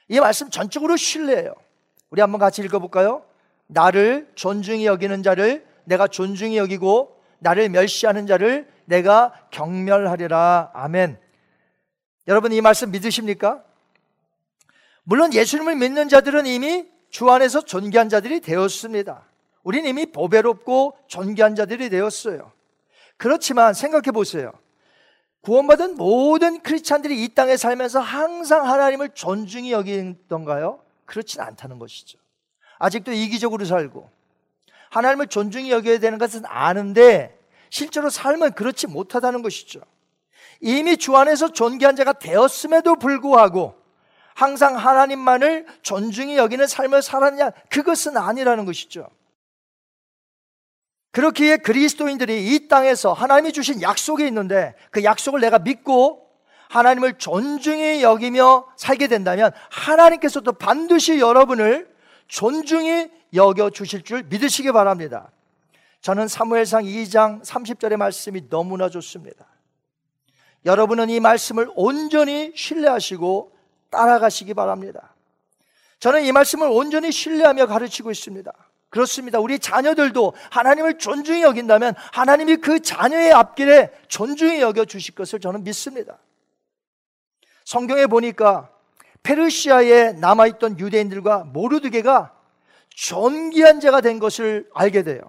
이 0.10 0.20
말씀 0.20 0.50
전적으로 0.50 0.98
신뢰해요. 0.98 1.54
우리 2.10 2.22
한번 2.22 2.39
같이 2.39 2.62
읽어볼까요? 2.62 3.27
나를 3.67 4.32
존중히 4.36 4.86
여기는 4.86 5.23
자를 5.23 5.65
내가 5.86 6.08
존중히 6.08 6.58
여기고 6.58 7.21
나를 7.39 7.69
멸시하는 7.69 8.27
자를 8.27 8.67
내가 8.86 9.34
경멸하리라. 9.51 10.71
아멘. 10.73 11.19
여러분 12.27 12.51
이 12.51 12.62
말씀 12.62 12.91
믿으십니까? 12.91 13.63
물론 15.03 15.34
예수님을 15.34 15.75
믿는 15.75 16.10
자들은 16.10 16.45
이미 16.45 16.86
주 17.10 17.30
안에서 17.30 17.62
존귀한 17.62 18.10
자들이 18.10 18.41
되었습니다. 18.41 19.25
우린 19.63 19.86
이미 19.86 20.06
보배롭고 20.06 20.97
존귀한 21.08 21.56
자들이 21.56 21.89
되었어요. 21.89 22.51
그렇지만 23.17 23.73
생각해 23.73 24.12
보세요. 24.12 24.51
구원받은 25.41 25.95
모든 25.95 26.62
크리스찬들이 26.62 27.23
이 27.23 27.34
땅에 27.34 27.56
살면서 27.56 27.99
항상 27.99 28.67
하나님을 28.69 29.10
존중히 29.10 29.71
여기던가요? 29.71 30.82
그렇진 31.06 31.39
않다는 31.41 31.80
것이죠. 31.80 32.17
아직도 32.80 33.12
이기적으로 33.12 33.66
살고 33.66 34.10
하나님을 34.90 35.28
존중히 35.28 35.72
여겨야 35.72 36.00
되는 36.00 36.18
것은 36.18 36.44
아는데 36.46 37.38
실제로 37.70 38.10
삶은 38.10 38.54
그렇지 38.54 38.88
못하다는 38.88 39.42
것이죠. 39.42 39.82
이미 40.62 40.98
주 40.98 41.16
안에서 41.16 41.52
존귀한 41.52 41.96
자가 41.96 42.13
되었음에도 42.13 42.96
불구하고 42.96 43.76
항상 44.34 44.78
하나님만을 44.78 45.66
존중히 45.82 46.38
여기는 46.38 46.68
삶을 46.68 47.02
살았냐? 47.02 47.52
그것은 47.70 48.18
아니라는 48.18 48.66
것이죠. 48.66 49.10
그렇기에 51.12 51.58
그리스도인들이 51.58 52.54
이 52.54 52.68
땅에서 52.68 53.13
하나님이 53.13 53.52
주신 53.52 53.82
약속이 53.82 54.26
있는데 54.28 54.76
그 54.92 55.04
약속을 55.04 55.42
내가 55.42 55.58
믿고 55.58 56.28
하나님을 56.70 57.18
존중히 57.18 58.04
여기며 58.04 58.68
살게 58.76 59.08
된다면 59.08 59.52
하나님께서도 59.72 60.54
반드시 60.54 61.20
여러분을 61.20 61.90
존중히 62.28 63.10
여겨 63.34 63.70
주실 63.70 64.04
줄 64.04 64.24
믿으시기 64.24 64.72
바랍니다. 64.72 65.32
저는 66.02 66.28
사무엘상 66.28 66.84
2장 66.84 67.44
30절의 67.44 67.98
말씀이 67.98 68.50
너무나 68.50 68.90
좋습니다. 68.90 69.46
여러분은 70.66 71.10
이 71.10 71.20
말씀을 71.20 71.70
온전히 71.76 72.52
신뢰하시고 72.56 73.52
따라가시기 73.90 74.54
바랍니다. 74.54 75.16
저는 76.00 76.24
이 76.24 76.32
말씀을 76.32 76.68
온전히 76.70 77.12
신뢰하며 77.12 77.68
가르치고 77.68 78.12
있습니다. 78.12 78.52
그렇습니다. 78.90 79.40
우리 79.40 79.60
자녀들도 79.60 80.34
하나님을 80.52 80.98
존중히 80.98 81.42
여긴다면 81.44 81.96
하나님이 82.13 82.58
그 82.58 82.80
자녀의 82.80 83.34
앞길에 83.34 83.92
존중히 84.08 84.62
여겨 84.62 84.86
주실 84.86 85.16
것을 85.16 85.40
저는 85.40 85.63
믿습니다. 85.63 86.18
성경에 87.66 88.08
보니까 88.08 88.70
페르시아에 89.28 90.13
남아있던 90.13 90.80
유대인들과 90.80 91.44
모르드게가 91.52 92.32
존귀한 92.90 93.82
자가 93.82 94.00
된 94.00 94.20
것을 94.20 94.70
알게 94.74 95.04
돼요. 95.04 95.20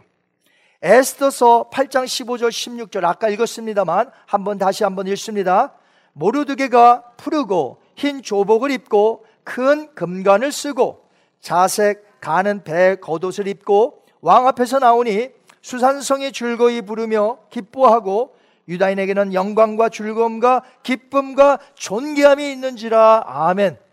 에스더서 0.82 1.70
8장 1.72 2.04
15절 2.04 2.50
16절 2.50 3.04
아까 3.04 3.28
읽었습니다만 3.28 4.12
한번 4.26 4.58
다시 4.58 4.84
한번 4.84 5.08
읽습니다. 5.08 5.74
모르드게가 6.12 7.02
푸르고 7.16 7.82
흰 7.96 8.22
조복을 8.22 8.70
입고 8.70 9.24
큰 9.42 9.92
금관을 9.96 10.52
쓰고 10.52 11.08
자색 11.40 12.20
가는 12.20 12.62
배 12.62 12.96
겉옷을 13.00 13.48
입고 13.48 14.04
왕 14.20 14.46
앞에서 14.46 14.78
나오니 14.78 15.30
수산성이 15.60 16.30
즐거이 16.30 16.82
부르며 16.82 17.38
기뻐하고 17.50 18.36
유다인에게는 18.68 19.34
영광과 19.34 19.88
즐거움과 19.88 20.62
기쁨과 20.84 21.58
존귀함이 21.74 22.52
있는지라 22.52 23.24
아멘. 23.26 23.87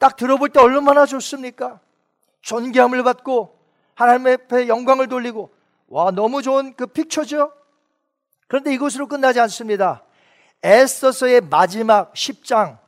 딱 0.00 0.16
들어볼 0.16 0.48
때 0.48 0.58
얼마나 0.58 1.04
좋습니까? 1.04 1.78
존귀함을 2.40 3.04
받고 3.04 3.56
하나님 3.94 4.28
앞에 4.28 4.66
영광을 4.66 5.08
돌리고 5.08 5.50
와 5.88 6.10
너무 6.10 6.40
좋은 6.40 6.74
그 6.74 6.86
픽처죠. 6.86 7.52
그런데 8.48 8.72
이것으로 8.72 9.06
끝나지 9.06 9.40
않습니다. 9.40 10.02
에스더서의 10.62 11.42
마지막 11.42 12.14
10장 12.14 12.78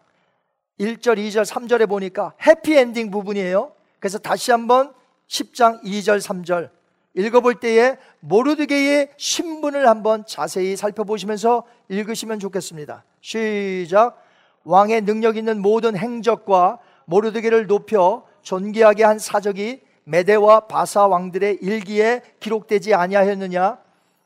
1절, 0.80 1.18
2절, 1.18 1.44
3절에 1.44 1.86
보니까 1.86 2.32
해피엔딩 2.46 3.10
부분이에요. 3.10 3.72
그래서 4.00 4.18
다시 4.18 4.50
한번 4.50 4.94
10장 5.28 5.84
2절, 5.84 6.18
3절 6.18 6.70
읽어볼 7.14 7.56
때에 7.60 7.98
모르드게의 8.20 9.10
신분을 9.18 9.86
한번 9.86 10.24
자세히 10.26 10.76
살펴보시면서 10.76 11.64
읽으시면 11.90 12.38
좋겠습니다. 12.38 13.04
시작. 13.20 14.16
왕의 14.64 15.02
능력 15.02 15.36
있는 15.36 15.60
모든 15.60 15.94
행적과 15.94 16.78
모르드게를 17.06 17.66
높여 17.66 18.24
존귀하게 18.42 19.04
한 19.04 19.18
사적이 19.18 19.80
메데와 20.04 20.66
바사 20.66 21.06
왕들의 21.06 21.58
일기에 21.62 22.22
기록되지 22.40 22.94
아니하였느냐? 22.94 23.78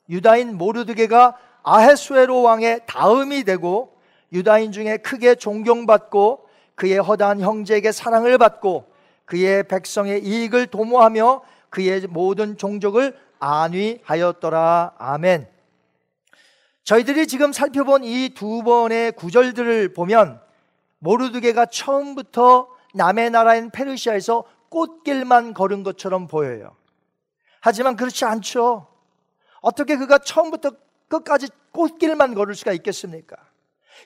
유다인 0.08 0.56
모르드게가 0.56 1.36
아헤수에로 1.62 2.42
왕의 2.42 2.80
다음이 2.86 3.44
되고 3.44 3.96
유다인 4.32 4.72
중에 4.72 4.98
크게 4.98 5.34
존경받고 5.34 6.46
그의 6.74 6.98
허다한 6.98 7.40
형제에게 7.40 7.92
사랑을 7.92 8.38
받고 8.38 8.86
그의 9.24 9.66
백성의 9.66 10.24
이익을 10.24 10.68
도모하며 10.68 11.42
그의 11.70 12.06
모든 12.08 12.56
종족을 12.56 13.16
안위하였더라. 13.38 14.94
아멘. 14.98 15.48
저희들이 16.84 17.26
지금 17.26 17.52
살펴본 17.52 18.04
이 18.04 18.30
두 18.34 18.62
번의 18.62 19.12
구절들을 19.12 19.92
보면 19.92 20.40
모르드게가 20.98 21.66
처음부터 21.66 22.68
남의 22.94 23.30
나라인 23.30 23.70
페르시아에서 23.70 24.44
꽃길만 24.68 25.54
걸은 25.54 25.82
것처럼 25.82 26.26
보여요. 26.26 26.76
하지만 27.60 27.96
그렇지 27.96 28.24
않죠. 28.24 28.86
어떻게 29.60 29.96
그가 29.96 30.18
처음부터 30.18 30.72
끝까지 31.08 31.48
꽃길만 31.72 32.34
걸을 32.34 32.54
수가 32.54 32.72
있겠습니까? 32.72 33.36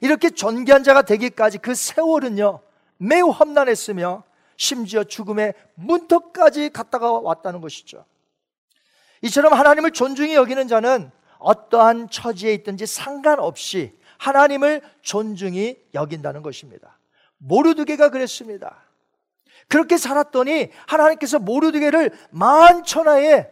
이렇게 0.01 0.31
존귀한 0.31 0.83
자가 0.83 1.03
되기까지 1.03 1.59
그 1.59 1.75
세월은요, 1.75 2.61
매우 2.99 3.31
험난했으며, 3.31 4.25
심지어 4.57 5.05
죽음의 5.05 5.55
문턱까지 5.75 6.71
갔다가 6.71 7.13
왔다는 7.13 7.61
것이죠. 7.61 8.05
이처럼 9.23 9.53
하나님을 9.53 9.91
존중히 9.91 10.35
여기는 10.35 10.69
자는 10.69 11.11
어떠한 11.39 12.11
처지에 12.11 12.53
있든지 12.55 12.87
상관없이 12.87 13.99
하나님을 14.21 14.83
존중히 15.01 15.83
여긴다는 15.95 16.43
것입니다. 16.43 16.99
모르드게가 17.39 18.11
그랬습니다. 18.11 18.85
그렇게 19.67 19.97
살았더니 19.97 20.71
하나님께서 20.87 21.39
모르드게를 21.39 22.11
만천하에 22.31 23.51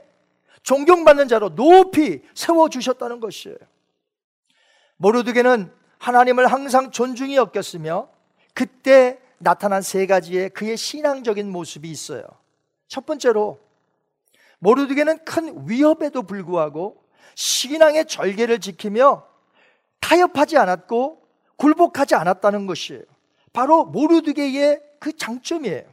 존경받는 0.62 1.28
자로 1.28 1.54
높이 1.54 2.20
세워주셨다는 2.34 3.20
것이에요. 3.20 3.56
모르드게는 4.98 5.72
하나님을 5.98 6.46
항상 6.46 6.90
존중히 6.90 7.36
여겼으며 7.36 8.10
그때 8.52 9.18
나타난 9.38 9.80
세 9.80 10.06
가지의 10.06 10.50
그의 10.50 10.76
신앙적인 10.76 11.50
모습이 11.50 11.90
있어요. 11.90 12.24
첫 12.88 13.06
번째로 13.06 13.58
모르드게는 14.58 15.24
큰 15.24 15.66
위협에도 15.66 16.24
불구하고 16.24 17.02
신앙의 17.36 18.06
절개를 18.06 18.58
지키며 18.58 19.27
타협하지 20.00 20.56
않았고 20.56 21.22
굴복하지 21.56 22.14
않았다는 22.14 22.66
것이에요. 22.66 23.02
바로 23.52 23.84
모르드게의 23.84 24.80
그 24.98 25.16
장점이에요. 25.16 25.84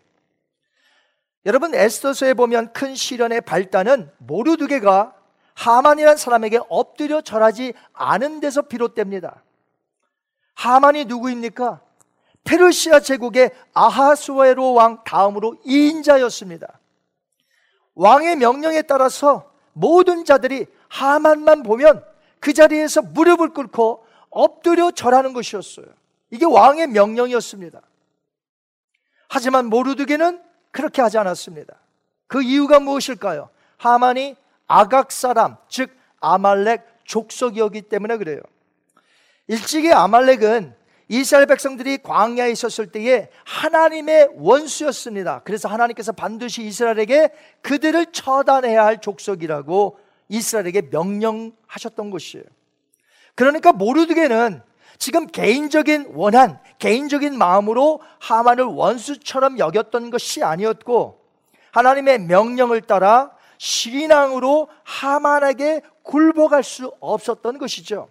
여러분 1.45 1.75
에스더서에 1.75 2.33
보면 2.33 2.73
큰 2.73 2.95
시련의 2.95 3.41
발단은 3.41 4.11
모르드게가 4.17 5.15
하만이라는 5.53 6.17
사람에게 6.17 6.59
엎드려 6.69 7.21
절하지 7.21 7.73
않은 7.93 8.39
데서 8.39 8.63
비롯됩니다. 8.63 9.43
하만이 10.55 11.05
누구입니까? 11.05 11.81
페르시아 12.43 12.99
제국의 12.99 13.51
아하수에로 13.73 14.73
왕 14.73 15.03
다음으로 15.03 15.57
2인자였습니다. 15.65 16.67
왕의 17.95 18.35
명령에 18.37 18.83
따라서 18.83 19.51
모든 19.73 20.25
자들이 20.25 20.67
하만만 20.87 21.63
보면 21.63 22.05
그 22.45 22.53
자리에서 22.53 23.01
무릎을 23.01 23.55
꿇고 23.55 24.05
엎드려 24.29 24.91
절하는 24.91 25.33
것이었어요. 25.33 25.87
이게 26.29 26.45
왕의 26.45 26.89
명령이었습니다. 26.89 27.81
하지만 29.27 29.65
모르드게는 29.65 30.39
그렇게 30.69 31.01
하지 31.01 31.17
않았습니다. 31.17 31.73
그 32.27 32.43
이유가 32.43 32.79
무엇일까요? 32.79 33.49
하만이 33.77 34.35
아각 34.67 35.11
사람, 35.11 35.57
즉 35.69 35.89
아말렉 36.19 36.85
족속이었기 37.05 37.81
때문에 37.81 38.17
그래요. 38.17 38.41
일찍이 39.47 39.91
아말렉은 39.91 40.75
이스라엘 41.07 41.47
백성들이 41.47 41.97
광야에 42.03 42.51
있었을 42.51 42.91
때에 42.91 43.31
하나님의 43.43 44.29
원수였습니다. 44.35 45.41
그래서 45.45 45.67
하나님께서 45.67 46.11
반드시 46.11 46.61
이스라엘에게 46.61 47.29
그들을 47.63 48.11
처단해야 48.11 48.85
할 48.85 49.01
족속이라고 49.01 50.04
이스라엘에게 50.29 50.83
명령하셨던 50.91 52.09
것이에요. 52.09 52.43
그러니까 53.35 53.71
모르드게는 53.71 54.61
지금 54.97 55.27
개인적인 55.27 56.11
원한, 56.13 56.59
개인적인 56.79 57.37
마음으로 57.37 58.01
하만을 58.19 58.63
원수처럼 58.63 59.59
여겼던 59.59 60.09
것이 60.09 60.43
아니었고 60.43 61.21
하나님의 61.71 62.19
명령을 62.19 62.81
따라 62.81 63.35
신앙으로 63.57 64.69
하만에게 64.83 65.81
굴복할 66.03 66.63
수 66.63 66.93
없었던 66.99 67.57
것이죠. 67.57 68.09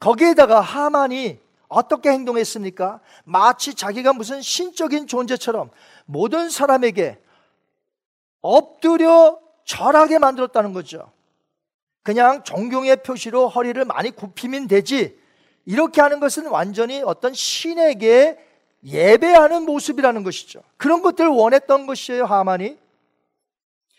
거기에다가 0.00 0.60
하만이 0.60 1.40
어떻게 1.68 2.10
행동했습니까? 2.10 3.00
마치 3.24 3.74
자기가 3.74 4.12
무슨 4.12 4.40
신적인 4.40 5.06
존재처럼 5.06 5.70
모든 6.06 6.48
사람에게 6.48 7.20
엎드려 8.40 9.38
절하게 9.68 10.18
만들었다는 10.18 10.72
거죠. 10.72 11.12
그냥 12.02 12.42
존경의 12.42 13.02
표시로 13.02 13.48
허리를 13.48 13.84
많이 13.84 14.10
굽히면 14.10 14.66
되지. 14.66 15.16
이렇게 15.66 16.00
하는 16.00 16.20
것은 16.20 16.46
완전히 16.46 17.02
어떤 17.04 17.34
신에게 17.34 18.38
예배하는 18.82 19.64
모습이라는 19.64 20.22
것이죠. 20.24 20.62
그런 20.78 21.02
것들을 21.02 21.28
원했던 21.28 21.86
것이에요, 21.86 22.24
하만이. 22.24 22.78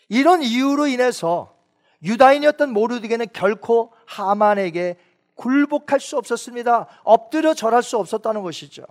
이런 0.08 0.42
이유로 0.42 0.88
인해서 0.88 1.54
유다인이었던 2.02 2.72
모르드게는 2.72 3.26
결코 3.32 3.92
하만에게 4.06 4.96
굴복할 5.36 6.00
수 6.00 6.18
없었습니다. 6.18 6.88
엎드려 7.04 7.54
절할 7.54 7.84
수 7.84 7.96
없었다는 7.96 8.42
것이죠. 8.42 8.84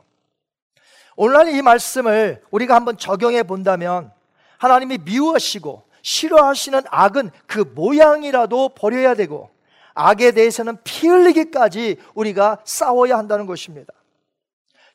오늘날 1.17 1.49
이 1.49 1.61
말씀을 1.61 2.41
우리가 2.51 2.73
한번 2.73 2.97
적용해 2.97 3.43
본다면 3.43 4.13
하나님이 4.59 4.99
미워하시고 4.99 5.88
싫어하시는 6.01 6.81
악은 6.89 7.31
그 7.47 7.59
모양이라도 7.59 8.69
버려야 8.69 9.15
되고 9.15 9.49
악에 9.93 10.31
대해서는 10.31 10.77
피 10.83 11.07
흘리기까지 11.07 11.97
우리가 12.13 12.59
싸워야 12.63 13.17
한다는 13.17 13.45
것입니다. 13.45 13.93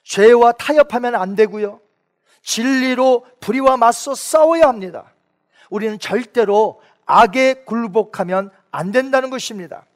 죄와 0.02 0.52
타협하면 0.52 1.14
안 1.14 1.34
되고요. 1.34 1.80
진리로 2.42 3.26
불의와 3.40 3.76
맞서 3.76 4.14
싸워야 4.14 4.68
합니다. 4.68 5.12
우리는 5.70 5.98
절대로 5.98 6.80
악에 7.06 7.64
굴복하면 7.64 8.50
안 8.70 8.92
된다는 8.92 9.30
것입니다. 9.30 9.86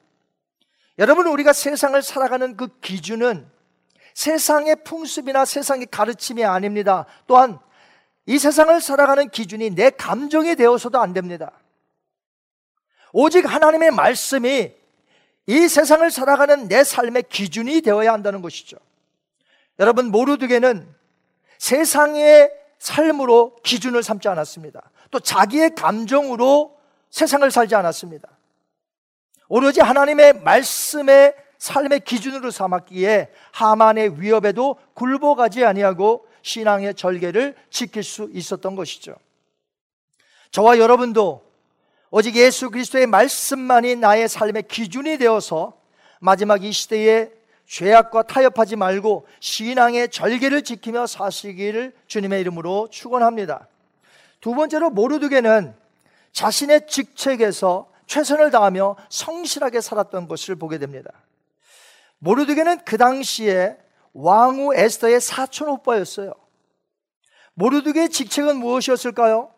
여러분, 0.99 1.27
우리가 1.27 1.53
세상을 1.53 2.01
살아가는 2.03 2.57
그 2.57 2.69
기준은 2.81 3.49
세상의 4.15 4.83
풍습이나 4.85 5.45
세상의 5.45 5.87
가르침이 5.91 6.45
아닙니다. 6.45 7.07
또한 7.27 7.61
이 8.29 8.39
세상을 8.39 8.79
살아가는 8.83 9.31
기준이 9.31 9.71
내 9.71 9.89
감정이 9.89 10.55
되어서도 10.55 11.01
안 11.01 11.15
됩니다. 11.15 11.51
오직 13.11 13.51
하나님의 13.51 13.91
말씀이 13.91 14.71
이 15.47 15.69
세상을 15.69 16.11
살아가는 16.11 16.69
내 16.69 16.85
삶의 16.85 17.25
기준이 17.31 17.81
되어야 17.81 18.13
한다는 18.13 18.43
것이죠. 18.43 18.77
여러분, 19.79 20.11
모르드게는 20.11 20.95
세상의 21.57 22.53
삶으로 22.79 23.57
기준을 23.63 24.03
삼지 24.03 24.29
않았습니다. 24.29 24.91
또 25.11 25.21
자기의 25.21 25.75
감정으로 25.75 26.79
세상을 27.09 27.51
살지 27.51 27.77
않았습니다. 27.77 28.29
오로지 29.49 29.81
하나님의 29.81 30.43
말씀의 30.43 31.35
삶의 31.57 32.01
기준으로 32.01 32.51
삼았기에 32.51 33.33
하만의 33.53 34.21
위협에도 34.21 34.77
굴복하지 34.93 35.65
아니하고 35.65 36.28
신앙의 36.43 36.95
절개를 36.95 37.55
지킬 37.71 38.03
수 38.03 38.31
있었던 38.33 38.75
것이죠. 38.75 39.15
저와 40.51 40.79
여러분도 40.79 41.45
오직 42.11 42.37
예수 42.37 42.71
그리스도의 42.71 43.07
말씀만이 43.07 43.97
나의 43.97 44.29
삶의 44.29 44.65
기준이 44.69 45.19
되어서 45.19 45.79
마지막 46.21 46.65
이 46.65 46.73
시대에 46.73 47.31
죄악과 47.67 48.23
타협하지 48.23 48.77
말고 48.77 49.27
신앙의 49.41 50.09
절개를 50.11 50.63
지키며 50.63 51.07
사시기를 51.07 51.95
주님의 52.07 52.41
이름으로 52.41 52.89
축원합니다. 52.91 53.69
두 54.41 54.55
번째로 54.55 54.89
모르드게는 54.91 55.75
자신의 56.33 56.87
직책에서 56.89 57.91
최선을 58.07 58.51
다하며 58.51 58.97
성실하게 59.11 59.83
살았던 59.83 60.29
것을 60.29 60.57
보게 60.57 60.79
됩니다. 60.79 61.11
모르드게는 62.21 62.85
그 62.85 62.97
당시에 62.97 63.77
왕후 64.21 64.75
에스더의 64.75 65.21
사촌 65.21 65.69
오빠였어요. 65.69 66.33
모르드게의 67.55 68.09
직책은 68.09 68.57
무엇이었을까요? 68.57 69.53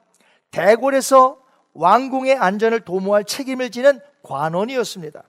대궐에서 0.51 1.41
왕궁의 1.73 2.37
안전을 2.37 2.81
도모할 2.81 3.25
책임을 3.25 3.71
지는 3.71 4.01
관원이었습니다. 4.23 5.23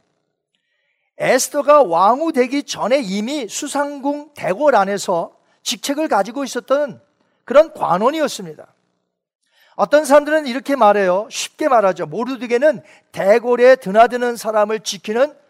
에스더가 1.17 1.83
왕후 1.83 2.33
되기 2.33 2.63
전에 2.63 2.99
이미 2.99 3.47
수상궁 3.47 4.31
대궐 4.35 4.75
안에서 4.75 5.37
직책을 5.63 6.09
가지고 6.09 6.43
있었던 6.43 7.01
그런 7.45 7.73
관원이었습니다. 7.73 8.73
어떤 9.75 10.03
사람들은 10.03 10.45
이렇게 10.45 10.75
말해요. 10.75 11.27
쉽게 11.29 11.69
말하죠. 11.69 12.05
모르드게는 12.05 12.81
대궐에 13.13 13.77
드나드는 13.77 14.35
사람을 14.35 14.81
지키는 14.81 15.40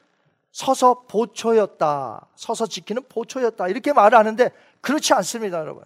서서 0.52 1.04
보초였다. 1.08 2.28
서서 2.36 2.68
지키는 2.68 3.04
보초였다. 3.08 3.68
이렇게 3.68 3.94
말을 3.94 4.18
하는데 4.18 4.52
그렇지 4.82 5.14
않습니다, 5.14 5.60
여러분. 5.60 5.84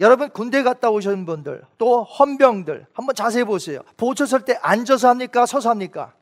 여러분 0.00 0.30
군대 0.30 0.62
갔다 0.62 0.90
오신 0.90 1.26
분들 1.26 1.64
또 1.76 2.04
헌병들 2.04 2.86
한번 2.92 3.16
자세히 3.16 3.42
보세요. 3.42 3.80
보초 3.96 4.26
설 4.26 4.44
때 4.44 4.56
앉아서 4.62 5.08
합니까? 5.08 5.44
서서 5.44 5.70
합니까? 5.70 6.14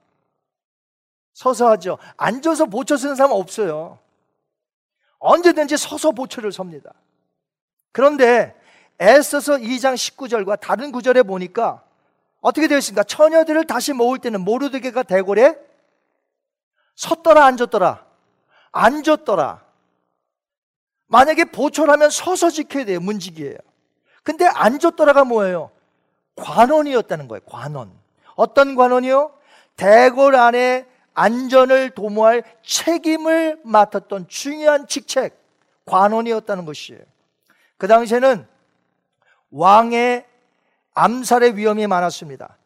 서서 1.35 1.69
하죠. 1.73 1.99
앉아서 2.17 2.65
보초 2.67 2.97
쓰는 2.97 3.17
사람 3.17 3.33
없어요. 3.33 3.99
언제든지 5.19 5.77
서서 5.77 6.13
보초를 6.13 6.53
섭니다. 6.53 6.95
그런데 7.93 8.59
애써서 9.01 9.59
2장 9.59 9.95
19절과 9.95 10.59
다른 10.59 10.91
구절에 10.91 11.23
보니까 11.23 11.83
어떻게 12.41 12.69
되어 12.69 12.79
있습니까? 12.79 13.03
처녀들을 13.03 13.67
다시 13.67 13.93
모을 13.93 14.19
때는 14.19 14.41
모르드게가 14.41 15.03
대궐에 15.03 15.55
섰더라 16.97 17.45
앉았더라 17.47 18.05
앉았더라 18.73 19.65
만약에 21.07 21.45
보초라면 21.45 22.11
서서 22.11 22.51
지켜야 22.51 22.85
돼요 22.85 23.01
문직이에요 23.01 23.57
근데 24.23 24.45
앉았더라가 24.47 25.25
뭐예요? 25.25 25.71
관원이었다는 26.35 27.29
거예요 27.29 27.43
관원 27.47 27.93
어떤 28.35 28.75
관원이요? 28.75 29.33
대궐 29.77 30.35
안에 30.35 30.87
안전을 31.15 31.91
도모할 31.91 32.43
책임을 32.63 33.61
맡았던 33.65 34.29
중요한 34.29 34.87
직책, 34.87 35.35
관원이었다는 35.87 36.67
것이에요. 36.67 37.01
그 37.79 37.89
당시에는 37.89 38.47
왕의 39.51 40.27
암살의 40.93 41.57
위험이 41.57 41.87
많았습니다. 41.87 42.59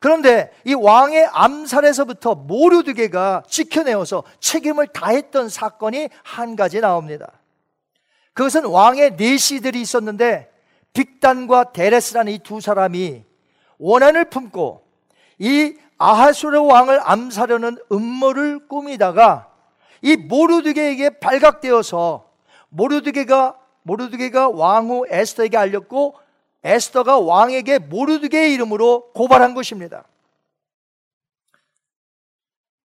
그런데 0.00 0.50
이 0.64 0.74
왕의 0.74 1.26
암살에서부터 1.30 2.34
모르드게가 2.34 3.44
지켜내어서 3.46 4.24
책임을 4.40 4.88
다했던 4.88 5.50
사건이 5.50 6.08
한 6.24 6.56
가지 6.56 6.80
나옵니다. 6.80 7.30
그것은 8.32 8.64
왕의 8.64 9.16
내시들이 9.16 9.80
있었는데 9.80 10.50
빅단과 10.94 11.72
데레스라는 11.72 12.32
이 12.32 12.38
두 12.38 12.60
사람이 12.60 13.24
원한을 13.78 14.26
품고 14.26 14.82
이 15.38 15.76
아하수르 15.98 16.60
왕을 16.60 17.00
암사려는 17.02 17.76
음모를 17.92 18.68
꾸미다가 18.68 19.48
이 20.02 20.16
모르드게에게 20.16 21.18
발각되어서 21.18 22.26
모르드게가 22.70 23.56
모르드게가 23.82 24.48
왕후 24.48 25.06
에스더에게 25.10 25.58
알렸고 25.58 26.14
에스더가 26.62 27.18
왕에게 27.20 27.78
모르드게의 27.78 28.52
이름으로 28.54 29.12
고발한 29.12 29.54
것입니다. 29.54 30.04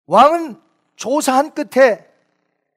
왕은 0.05 0.61
조사한 0.95 1.53
끝에 1.53 2.05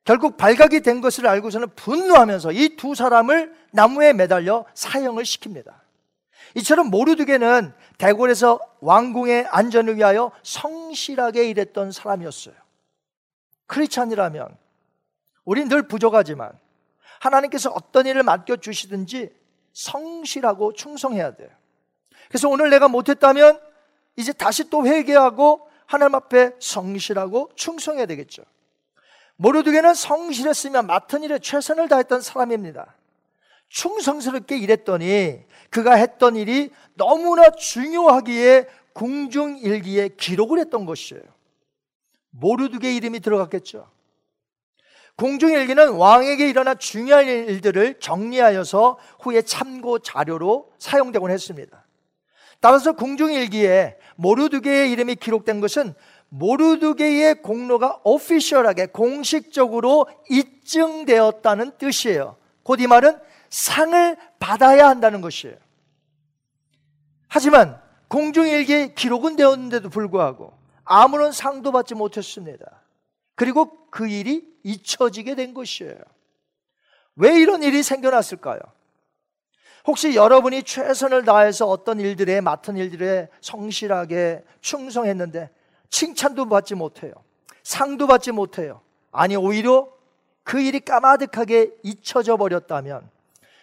결국 0.04 0.36
발각이 0.36 0.80
된 0.80 1.00
것을 1.00 1.26
알고서는 1.26 1.74
분노하면서 1.74 2.52
이 2.52 2.76
두 2.76 2.94
사람을 2.94 3.54
나무에 3.72 4.12
매달려 4.12 4.64
사형을 4.74 5.24
시킵니다. 5.24 5.74
이처럼 6.54 6.88
모르드게는 6.90 7.74
대궐에서 7.98 8.60
왕궁의 8.80 9.48
안전을 9.50 9.96
위하여 9.96 10.30
성실하게 10.42 11.50
일했던 11.50 11.90
사람이었어요. 11.90 12.54
크리스찬이라면 13.66 14.56
우린 15.44 15.68
늘 15.68 15.88
부족하지만 15.88 16.52
하나님께서 17.20 17.70
어떤 17.70 18.06
일을 18.06 18.22
맡겨 18.22 18.56
주시든지 18.56 19.34
성실하고 19.76 20.72
충성해야 20.72 21.36
돼요. 21.36 21.50
그래서 22.28 22.48
오늘 22.48 22.70
내가 22.70 22.88
못했다면 22.88 23.60
이제 24.16 24.32
다시 24.32 24.70
또 24.70 24.86
회개하고 24.86 25.68
하나님 25.84 26.14
앞에 26.14 26.52
성실하고 26.58 27.50
충성해야 27.54 28.06
되겠죠. 28.06 28.42
모르드게는 29.36 29.92
성실했으면 29.92 30.86
맡은 30.86 31.22
일에 31.22 31.38
최선을 31.38 31.88
다했던 31.88 32.22
사람입니다. 32.22 32.94
충성스럽게 33.68 34.56
일했더니 34.56 35.44
그가 35.68 35.94
했던 35.94 36.36
일이 36.36 36.70
너무나 36.94 37.50
중요하기에 37.50 38.66
궁중일기에 38.94 40.08
기록을 40.16 40.58
했던 40.58 40.86
것이에요. 40.86 41.22
모르드게 42.30 42.96
이름이 42.96 43.20
들어갔겠죠. 43.20 43.90
궁중일기는 45.16 45.92
왕에게 45.92 46.48
일어난 46.48 46.78
중요한 46.78 47.26
일들을 47.26 48.00
정리하여서 48.00 48.98
후에 49.20 49.42
참고 49.42 49.98
자료로 49.98 50.72
사용되곤 50.78 51.30
했습니다. 51.30 51.84
따라서 52.60 52.92
궁중일기에 52.92 53.98
모르드게의 54.16 54.90
이름이 54.92 55.16
기록된 55.16 55.60
것은 55.60 55.94
모르드게의 56.28 57.42
공로가 57.42 58.00
오피셜하게 58.04 58.86
공식적으로 58.86 60.06
입증되었다는 60.28 61.78
뜻이에요. 61.78 62.36
곧 62.62 62.80
이 62.80 62.86
말은 62.86 63.18
상을 63.48 64.16
받아야 64.38 64.88
한다는 64.88 65.20
것이에요. 65.20 65.56
하지만 67.28 67.80
공중일기에 68.08 68.94
기록은 68.94 69.36
되었는데도 69.36 69.88
불구하고 69.88 70.52
아무런 70.84 71.32
상도 71.32 71.72
받지 71.72 71.94
못했습니다. 71.94 72.82
그리고 73.34 73.88
그 73.90 74.08
일이 74.08 74.44
잊혀지게 74.66 75.36
된 75.36 75.54
것이에요. 75.54 75.96
왜 77.14 77.40
이런 77.40 77.62
일이 77.62 77.82
생겨났을까요? 77.82 78.58
혹시 79.86 80.16
여러분이 80.16 80.64
최선을 80.64 81.24
다해서 81.24 81.66
어떤 81.66 82.00
일들에 82.00 82.40
맡은 82.40 82.76
일들에 82.76 83.28
성실하게 83.40 84.42
충성했는데 84.60 85.50
칭찬도 85.88 86.48
받지 86.48 86.74
못해요. 86.74 87.12
상도 87.62 88.08
받지 88.08 88.32
못해요. 88.32 88.80
아니 89.12 89.36
오히려 89.36 89.88
그 90.42 90.60
일이 90.60 90.80
까마득하게 90.80 91.70
잊혀져 91.84 92.36
버렸다면 92.36 93.08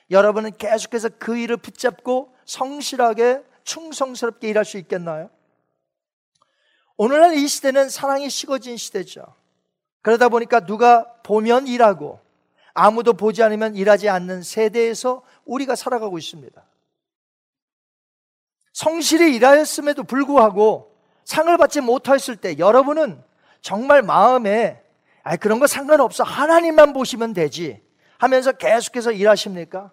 여러분은 0.09 0.57
계속해서 0.57 1.09
그 1.19 1.37
일을 1.37 1.57
붙잡고 1.57 2.33
성실하게 2.45 3.43
충성스럽게 3.65 4.47
일할 4.47 4.63
수 4.63 4.77
있겠나요? 4.77 5.29
오늘날 6.95 7.33
이 7.35 7.47
시대는 7.47 7.89
사랑이 7.89 8.29
식어진 8.29 8.77
시대죠. 8.77 9.42
그러다 10.03 10.29
보니까 10.29 10.59
누가 10.59 11.05
보면 11.23 11.65
일하고 11.65 12.19
아무도 12.73 13.13
보지 13.13 13.41
않으면 13.41 13.75
일하지 13.75 14.09
않는 14.09 14.43
세대에서 14.43 15.23
우리가 15.45 15.75
살아가고 15.75 16.17
있습니다. 16.17 16.63
성실히 18.73 19.35
일하였음에도 19.35 20.03
불구하고 20.03 20.95
상을 21.23 21.55
받지 21.57 21.79
못했을 21.79 22.35
때 22.35 22.57
여러분은 22.59 23.23
정말 23.61 24.01
마음에 24.01 24.83
아 25.23 25.37
그런 25.37 25.59
거 25.59 25.67
상관없어 25.67 26.23
하나님만 26.23 26.91
보시면 26.91 27.33
되지 27.33 27.81
하면서 28.17 28.51
계속해서 28.51 29.13
일하십니까? 29.13 29.91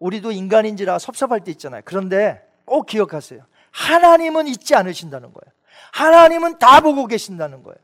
우리도 0.00 0.32
인간인지라 0.32 0.98
섭섭할 0.98 1.44
때 1.44 1.52
있잖아요. 1.52 1.82
그런데 1.84 2.42
꼭 2.64 2.86
기억하세요. 2.86 3.46
하나님은 3.70 4.48
잊지 4.48 4.74
않으신다는 4.74 5.32
거예요. 5.32 5.52
하나님은 5.92 6.58
다 6.58 6.80
보고 6.80 7.06
계신다는 7.06 7.62
거예요. 7.62 7.78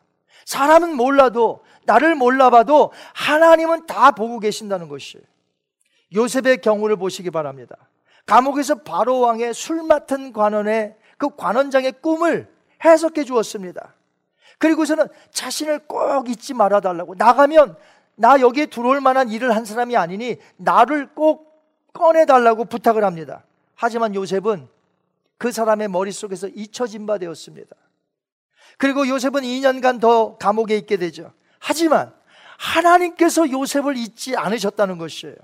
사람은 0.49 0.97
몰라도 0.97 1.63
나를 1.85 2.15
몰라봐도 2.15 2.91
하나님은 3.13 3.85
다 3.85 4.13
보고 4.13 4.41
계신다는 4.41 4.89
것이에요. 4.89 5.23
요셉의 6.15 6.63
경우를 6.63 6.97
보시기 6.97 7.31
바랍니다. 7.31 7.77
감옥에서 8.25 8.77
바로 8.77 9.21
왕의 9.21 9.53
술 9.53 9.83
맡은 9.83 10.33
관원의 10.33 10.97
그 11.19 11.37
관원장의 11.37 12.01
꿈을 12.01 12.51
해석해 12.83 13.25
주었습니다. 13.25 13.93
그리고서는 14.57 15.09
자신을 15.33 15.81
꼭 15.81 16.31
잊지 16.31 16.55
말아 16.55 16.81
달라고 16.81 17.15
나가면 17.15 17.77
나 18.15 18.41
여기에 18.41 18.67
들어올 18.67 19.03
만한 19.03 19.29
일을 19.29 19.55
한 19.55 19.67
사람이 19.67 19.99
아니니 19.99 20.39
나를 20.57 21.09
꼭 21.15 21.63
꺼내 21.93 22.25
달라고 22.25 22.65
부탁을 22.65 23.05
합니다. 23.05 23.45
하지만 23.75 24.15
요셉은 24.15 24.67
그 25.37 25.53
사람의 25.53 25.89
머릿속에서 25.89 26.49
잊혀진 26.49 27.05
바 27.05 27.19
되었습니다. 27.19 27.77
그리고 28.79 29.07
요셉은 29.07 29.43
2년간 29.43 30.01
더 30.01 30.37
감옥에 30.39 30.77
있게 30.77 30.97
되죠. 30.97 31.33
하지만 31.59 32.15
하나님께서 32.59 33.51
요셉을 33.51 33.97
잊지 33.97 34.37
않으셨다는 34.37 34.99
것이에요. 34.99 35.37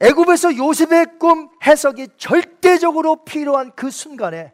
애굽에서 0.00 0.56
요셉의 0.56 1.18
꿈 1.18 1.50
해석이 1.64 2.08
절대적으로 2.16 3.24
필요한 3.24 3.72
그 3.74 3.90
순간에 3.90 4.52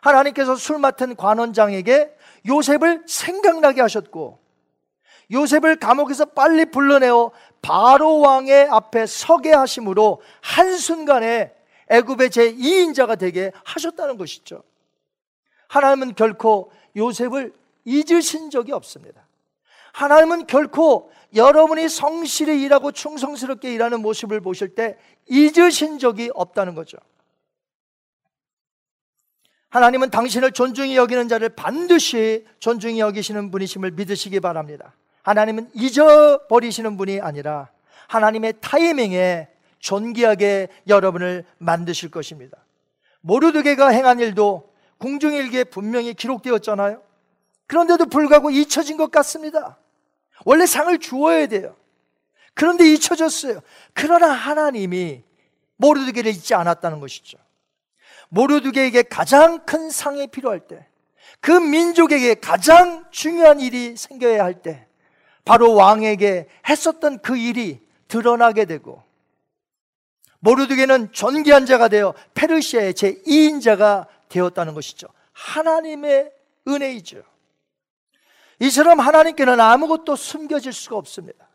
하나님께서 0.00 0.56
술 0.56 0.78
맡은 0.78 1.16
관원장에게 1.16 2.14
요셉을 2.46 3.04
생각나게 3.06 3.80
하셨고 3.80 4.40
요셉을 5.32 5.76
감옥에서 5.76 6.26
빨리 6.26 6.66
불러내어 6.66 7.30
바로 7.62 8.18
왕의 8.18 8.68
앞에 8.68 9.06
서게 9.06 9.52
하심으로 9.52 10.20
한순간에 10.42 11.54
애굽의 11.88 12.28
제2인자가 12.30 13.18
되게 13.18 13.52
하셨다는 13.64 14.18
것이죠. 14.18 14.62
하나님은 15.74 16.14
결코 16.14 16.70
요셉을 16.94 17.52
잊으신 17.84 18.50
적이 18.50 18.72
없습니다. 18.72 19.26
하나님은 19.92 20.46
결코 20.46 21.10
여러분이 21.34 21.88
성실히 21.88 22.62
일하고 22.62 22.92
충성스럽게 22.92 23.74
일하는 23.74 24.00
모습을 24.00 24.40
보실 24.40 24.76
때 24.76 24.96
잊으신 25.28 25.98
적이 25.98 26.30
없다는 26.32 26.76
거죠. 26.76 26.96
하나님은 29.70 30.10
당신을 30.10 30.52
존중히 30.52 30.96
여기는 30.96 31.26
자를 31.26 31.48
반드시 31.48 32.46
존중히 32.60 33.00
여기시는 33.00 33.50
분이심을 33.50 33.90
믿으시기 33.90 34.38
바랍니다. 34.38 34.94
하나님은 35.22 35.70
잊어버리시는 35.74 36.96
분이 36.96 37.20
아니라 37.20 37.70
하나님의 38.06 38.54
타이밍에 38.60 39.48
존귀하게 39.80 40.68
여러분을 40.86 41.44
만드실 41.58 42.12
것입니다. 42.12 42.58
모르드게가 43.22 43.88
행한 43.88 44.20
일도 44.20 44.73
궁중일기에 45.04 45.64
분명히 45.64 46.14
기록되었잖아요. 46.14 47.02
그런데도 47.66 48.06
불구하고 48.06 48.50
잊혀진 48.50 48.96
것 48.96 49.10
같습니다. 49.10 49.78
원래 50.46 50.64
상을 50.64 50.96
주어야 50.98 51.46
돼요. 51.46 51.76
그런데 52.54 52.90
잊혀졌어요. 52.90 53.60
그러나 53.92 54.32
하나님이 54.32 55.22
모르드게를 55.76 56.30
잊지 56.30 56.54
않았다는 56.54 57.00
것이죠. 57.00 57.36
모르드게에게 58.30 59.02
가장 59.02 59.66
큰 59.66 59.90
상이 59.90 60.26
필요할 60.26 60.60
때, 60.60 60.86
그 61.40 61.50
민족에게 61.50 62.34
가장 62.34 63.04
중요한 63.10 63.60
일이 63.60 63.98
생겨야 63.98 64.42
할 64.42 64.62
때, 64.62 64.86
바로 65.44 65.74
왕에게 65.74 66.48
했었던 66.66 67.18
그 67.18 67.36
일이 67.36 67.86
드러나게 68.08 68.64
되고, 68.64 69.02
모르드게는 70.40 71.12
존귀한 71.12 71.66
자가 71.66 71.88
되어 71.88 72.14
페르시아의 72.34 72.94
제2인자가 72.94 74.06
되었다는 74.28 74.74
것이죠. 74.74 75.08
하나님의 75.32 76.32
은혜이죠. 76.66 77.22
이처럼 78.60 79.00
하나님께는 79.00 79.60
아무것도 79.60 80.16
숨겨질 80.16 80.72
수가 80.72 80.96
없습니다. 80.96 81.48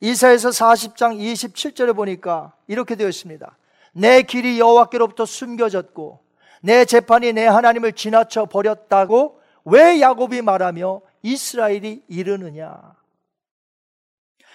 이사에서 0.00 0.50
40장 0.50 1.18
27절에 1.18 1.94
보니까 1.96 2.52
이렇게 2.66 2.94
되어 2.94 3.08
있습니다. 3.08 3.56
내 3.92 4.22
길이 4.22 4.60
여호와께로부터 4.60 5.26
숨겨졌고 5.26 6.20
내 6.60 6.84
재판이 6.84 7.32
내 7.32 7.46
하나님을 7.46 7.92
지나쳐 7.92 8.46
버렸다고 8.46 9.40
왜 9.64 10.00
야곱이 10.00 10.42
말하며 10.42 11.00
이스라엘이 11.22 12.04
이르느냐? 12.08 12.96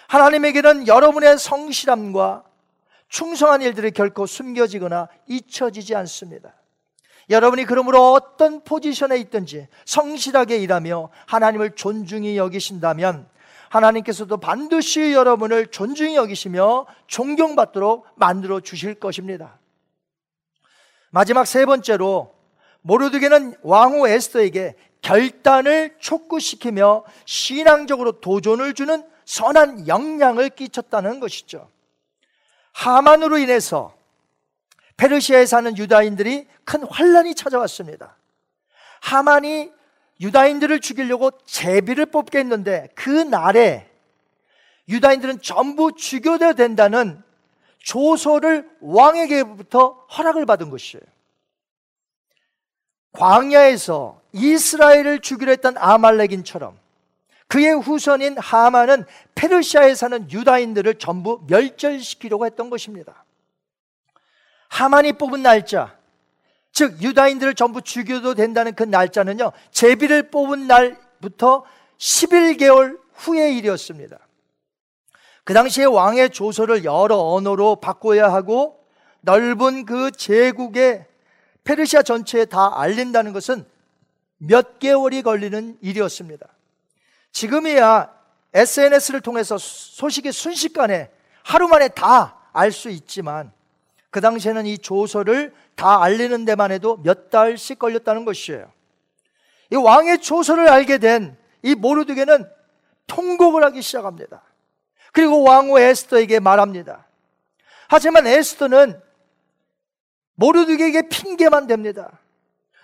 하나님에게는 0.08 0.88
여러분의 0.88 1.38
성실함과 1.38 2.44
충성한 3.10 3.62
일들이 3.62 3.92
결코 3.92 4.26
숨겨지거나 4.26 5.08
잊혀지지 5.28 5.96
않습니다. 5.96 6.54
여러분이 7.30 7.66
그러므로 7.66 8.14
어떤 8.14 8.64
포지션에 8.64 9.18
있든지 9.18 9.68
성실하게 9.86 10.58
일하며 10.58 11.10
하나님을 11.28 11.72
존중히 11.76 12.38
여기신다면 12.38 13.28
하나님께서도 13.70 14.38
반드시 14.38 15.14
여러분을 15.14 15.68
존중히 15.68 16.16
여기시며 16.16 16.86
존경받도록 17.08 18.08
만들어 18.16 18.60
주실 18.60 18.96
것입니다. 18.96 19.58
마지막 21.10 21.46
세 21.46 21.66
번째로 21.66 22.34
모르드게는 22.82 23.56
왕후 23.64 24.08
에스더에게 24.08 24.76
결단을 25.02 25.96
촉구시키며 26.00 27.04
신앙적으로 27.26 28.20
도전을 28.20 28.74
주는 28.74 29.04
선한 29.26 29.88
영향을 29.88 30.50
끼쳤다는 30.50 31.20
것이죠. 31.20 31.70
하만으로 32.74 33.38
인해서 33.38 33.96
페르시아에 35.04 35.46
사는 35.46 35.78
유다인들이 35.78 36.48
큰 36.64 36.84
환란이 36.84 37.36
찾아왔습니다. 37.36 38.16
하만이 39.02 39.70
유다인들을 40.22 40.80
죽이려고 40.80 41.32
제비를 41.46 42.06
뽑게 42.06 42.40
했는데 42.40 42.88
그 42.96 43.10
날에 43.10 43.90
유다인들은 44.88 45.42
전부 45.42 45.94
죽여야 45.94 46.54
된다는 46.54 47.22
조서를 47.80 48.70
왕에게부터 48.80 50.06
허락을 50.18 50.46
받은 50.46 50.70
것이에요. 50.70 51.04
광야에서 53.12 54.22
이스라엘을 54.32 55.20
죽이려 55.20 55.52
했던 55.52 55.76
아말렉인처럼 55.78 56.80
그의 57.48 57.74
후손인 57.74 58.38
하만은 58.38 59.06
페르시아에 59.36 59.96
사는 59.96 60.32
유다인들을 60.32 60.96
전부 60.96 61.44
멸절시키려고 61.48 62.46
했던 62.46 62.70
것입니다. 62.70 63.23
하만이 64.74 65.14
뽑은 65.14 65.44
날짜, 65.44 65.96
즉 66.72 67.00
유다인들을 67.02 67.54
전부 67.54 67.82
죽여도 67.82 68.34
된다는 68.34 68.74
그 68.74 68.82
날짜는요. 68.84 69.52
제비를 69.72 70.32
뽑은 70.32 70.66
날부터 70.66 71.64
11개월 72.00 73.00
후의 73.14 73.58
일이었습니다. 73.58 74.18
그 75.44 75.54
당시에 75.54 75.86
왕의 75.86 76.32
조서를 76.32 76.84
여러 76.86 77.18
언어로 77.18 77.76
바꿔야 77.76 78.34
하고 78.34 78.84
넓은 79.22 79.86
그 79.86 80.10
제국의 80.12 81.06
페르시아 81.64 82.02
전체에 82.02 82.46
다 82.46 82.80
알린다는 82.80 83.34
것은 83.34 83.66
몇 84.38 84.80
개월이 84.80 85.22
걸리는 85.22 85.78
일이었습니다. 85.82 86.48
지금이야 87.32 88.12
SNS를 88.54 89.22
통해서 89.22 89.58
소식이 89.58 90.32
순식간에 90.32 91.12
하루 91.44 91.68
만에 91.68 91.90
다 91.90 92.44
알 92.54 92.72
수 92.72 92.90
있지만 92.90 93.52
그 94.14 94.22
당시에는 94.22 94.66
이 94.66 94.78
조서를 94.78 95.54
다 95.76 96.02
알리는 96.02 96.46
데만 96.46 96.72
해도 96.72 97.02
몇 97.04 97.30
달씩 97.30 97.80
걸렸다는 97.80 98.24
것이에요. 98.24 98.72
이 99.72 99.76
왕의 99.76 100.22
조서를 100.22 100.70
알게 100.70 101.00
된 101.00 101.44
이 101.64 101.76
모르드게는 101.76 102.48
통곡을 103.08 103.64
하기 103.64 103.82
시작합니다. 103.82 104.44
그리고 105.14 105.44
왕후 105.44 105.80
에스더에게 105.80 106.40
말합니다. 106.40 107.08
하지만 107.88 108.28
에스더는 108.28 109.02
모르드게에게 110.36 111.08
핑계만 111.10 111.68
댑니다. 111.68 112.18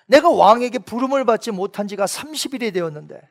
내가 0.07 0.29
왕에게 0.29 0.79
부름을 0.79 1.25
받지 1.25 1.51
못한 1.51 1.87
지가 1.87 2.05
30일이 2.05 2.73
되었는데 2.73 3.21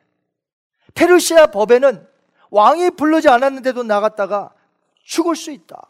페르시아 0.93 1.47
법에는 1.47 2.07
왕이 2.51 2.91
부르지 2.91 3.27
않았는데도 3.29 3.83
나갔다가 3.83 4.53
죽을 5.03 5.35
수 5.35 5.51
있다. 5.51 5.87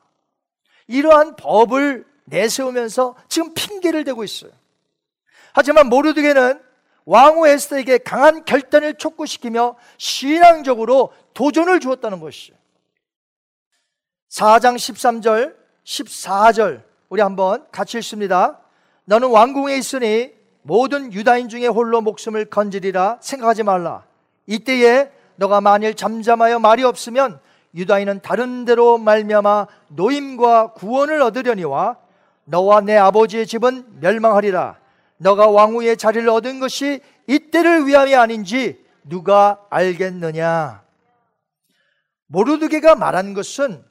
이러한 0.89 1.35
법을 1.35 2.05
내세우면서 2.25 3.15
지금 3.29 3.53
핑계를 3.53 4.03
대고 4.03 4.23
있어요. 4.23 4.51
하지만 5.53 5.87
모르드게는 5.87 6.59
왕후 7.05 7.47
에스더에게 7.47 7.99
강한 7.99 8.43
결단을 8.43 8.95
촉구시키며 8.95 9.77
신앙적으로 9.97 11.13
도전을 11.33 11.79
주었다는 11.79 12.19
것이죠. 12.19 12.53
4장 14.29 14.75
13절, 14.75 15.55
14절 15.85 16.83
우리 17.09 17.21
한번 17.21 17.65
같이 17.71 17.97
읽습니다. 17.99 18.59
너는 19.05 19.29
왕궁에 19.29 19.75
있으니 19.77 20.33
모든 20.61 21.13
유다인 21.13 21.49
중에 21.49 21.67
홀로 21.67 22.01
목숨을 22.01 22.45
건지리라 22.45 23.17
생각하지 23.21 23.63
말라. 23.63 24.05
이때에 24.45 25.11
너가 25.35 25.61
만일 25.61 25.95
잠잠하여 25.95 26.59
말이 26.59 26.83
없으면 26.83 27.39
유다인은 27.75 28.21
다른 28.21 28.65
데로 28.65 28.97
말미암아 28.97 29.67
노임과 29.89 30.73
구원을 30.73 31.21
얻으려니와 31.21 31.97
너와 32.45 32.81
내 32.81 32.97
아버지의 32.97 33.45
집은 33.45 33.99
멸망하리라. 33.99 34.77
너가 35.17 35.49
왕후의 35.49 35.97
자리를 35.97 36.27
얻은 36.29 36.59
것이 36.59 37.01
이때를 37.27 37.85
위함이 37.85 38.15
아닌지 38.15 38.83
누가 39.03 39.59
알겠느냐? 39.69 40.83
모르드게가 42.27 42.95
말한 42.95 43.33
것은 43.33 43.83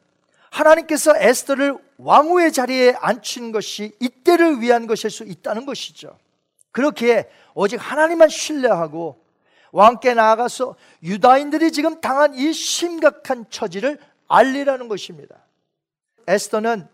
하나님께서 0.50 1.14
에스더를 1.16 1.76
왕후의 1.98 2.52
자리에 2.52 2.94
앉힌 2.98 3.52
것이 3.52 3.92
이때를 4.00 4.60
위한 4.60 4.86
것일 4.86 5.10
수 5.10 5.24
있다는 5.24 5.66
것이죠. 5.66 6.16
그렇기에 6.72 7.28
오직 7.54 7.76
하나님만 7.76 8.28
신뢰하고 8.28 9.20
왕께 9.72 10.14
나아가서 10.14 10.76
유다인들이 11.02 11.72
지금 11.72 12.00
당한 12.00 12.34
이 12.34 12.52
심각한 12.52 13.44
처지를 13.50 13.98
알리라는 14.28 14.88
것입니다. 14.88 15.36
에스더는 16.26 16.88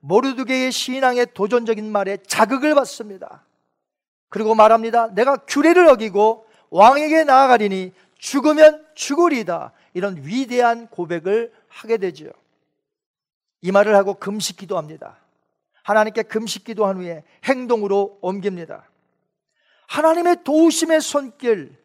모르드게의 0.00 0.72
신앙의 0.72 1.28
도전적인 1.34 1.90
말에 1.90 2.18
자극을 2.26 2.74
받습니다. 2.74 3.44
그리고 4.28 4.54
말합니다. 4.54 5.08
내가 5.14 5.36
규례를 5.36 5.88
어기고 5.88 6.46
왕에게 6.70 7.24
나아가리니 7.24 7.92
죽으면 8.18 8.86
죽으리다. 8.94 9.72
이런 9.94 10.16
위대한 10.24 10.86
고백을 10.88 11.52
하게 11.68 11.96
되지요. 11.96 12.30
이 13.62 13.72
말을 13.72 13.94
하고 13.94 14.14
금식 14.14 14.56
기도합니다. 14.56 15.18
하나님께 15.82 16.22
금식 16.24 16.64
기도한 16.64 16.96
후에 16.96 17.24
행동으로 17.44 18.18
옮깁니다. 18.20 18.88
하나님의 19.88 20.44
도우심의 20.44 21.00
손길, 21.00 21.76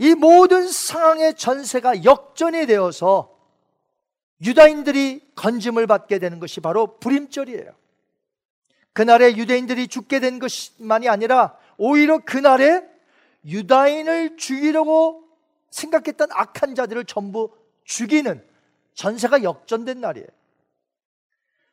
이 0.00 0.14
모든 0.14 0.66
상황의 0.66 1.34
전세가 1.34 2.04
역전이 2.04 2.64
되어서 2.64 3.38
유다인들이 4.42 5.32
건짐을 5.34 5.86
받게 5.86 6.18
되는 6.18 6.40
것이 6.40 6.60
바로 6.60 6.98
불임절이에요. 6.98 7.70
그날에 8.94 9.36
유대인들이 9.36 9.88
죽게 9.88 10.20
된 10.20 10.38
것만이 10.38 11.06
아니라 11.10 11.54
오히려 11.76 12.18
그날에 12.18 12.82
유다인을 13.44 14.38
죽이려고 14.38 15.22
생각했던 15.68 16.28
악한 16.32 16.74
자들을 16.74 17.04
전부 17.04 17.54
죽이는 17.84 18.42
전세가 18.94 19.42
역전된 19.42 20.00
날이에요. 20.00 20.26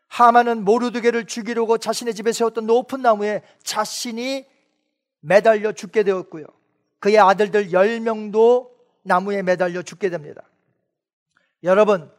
하만은 0.09 0.65
모르드게를 0.65 1.27
죽이려고 1.27 1.77
자신의 1.77 2.13
집에 2.13 2.33
세웠던 2.33 2.65
높은 2.65 3.01
나무에 3.01 3.41
자신이 3.63 4.45
매달려 5.21 5.71
죽게 5.71 6.03
되었고요. 6.03 6.56
그의 6.99 7.19
아들들 7.19 7.69
10명도 7.69 8.69
나무에 9.03 9.41
매달려 9.41 9.81
죽게 9.81 10.09
됩니다. 10.09 10.41
여러분, 11.63 12.11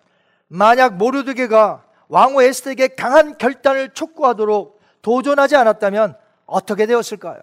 만약 0.48 0.96
모르드게가 0.96 1.84
왕후 2.08 2.42
에스더에게 2.42 2.88
강한 2.88 3.36
결단을 3.36 3.90
촉구하도록 3.90 4.80
도전하지 5.02 5.56
않았다면 5.56 6.16
어떻게 6.46 6.86
되었을까요? 6.86 7.40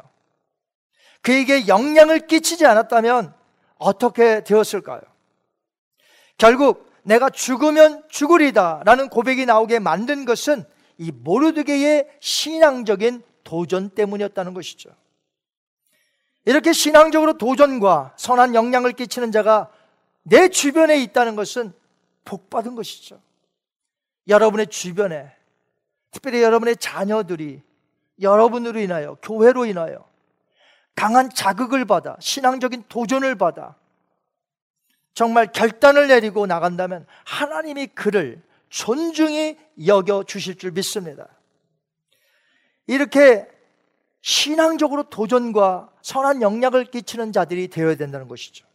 그에게 1.22 1.68
영향을 1.68 2.28
끼치지 2.28 2.66
않았다면 2.66 3.34
어떻게 3.78 4.44
되었을까요? 4.44 5.02
결국 6.38 6.92
내가 7.04 7.30
죽으면 7.30 8.04
죽으리다 8.10 8.82
라는 8.84 9.10
고백이 9.10 9.46
나오게 9.46 9.80
만든 9.80 10.26
것은 10.26 10.64
이 10.98 11.12
모르드게의 11.12 12.08
신앙적인 12.20 13.22
도전 13.44 13.90
때문이었다는 13.92 14.54
것이죠. 14.54 14.90
이렇게 16.46 16.74
신앙적으로 16.74 17.38
도전과 17.38 18.14
선한 18.18 18.56
영향을 18.56 18.94
끼치는 18.94 19.32
자가 19.32 19.72
내 20.24 20.48
주변에 20.50 21.02
있다는 21.02 21.36
것은 21.36 21.74
복받은 22.24 22.76
것이죠. 22.76 23.20
여러분의 24.28 24.68
주변에, 24.68 25.36
특별히 26.12 26.42
여러분의 26.42 26.78
자녀들이 26.78 27.62
여러분으로 28.22 28.80
인하여, 28.80 29.16
교회로 29.22 29.66
인하여 29.66 30.08
강한 30.96 31.30
자극을 31.30 31.86
받아, 31.86 32.16
신앙적인 32.20 32.86
도전을 32.88 33.36
받아, 33.36 33.76
정말 35.14 35.52
결단을 35.52 36.08
내리고 36.08 36.46
나간다면 36.46 37.06
하나님이 37.26 37.88
그를 37.88 38.42
존중히 38.70 39.58
여겨 39.86 40.24
주실 40.24 40.58
줄 40.58 40.72
믿습니다. 40.72 41.28
이렇게 42.88 43.48
신앙적으로 44.26 45.04
도전과 45.04 45.92
선한 46.02 46.42
영향을 46.42 46.86
끼치는 46.86 47.32
자들이 47.32 47.68
되어야 47.68 47.94
된다는 47.94 48.28
것이죠. 48.28 48.66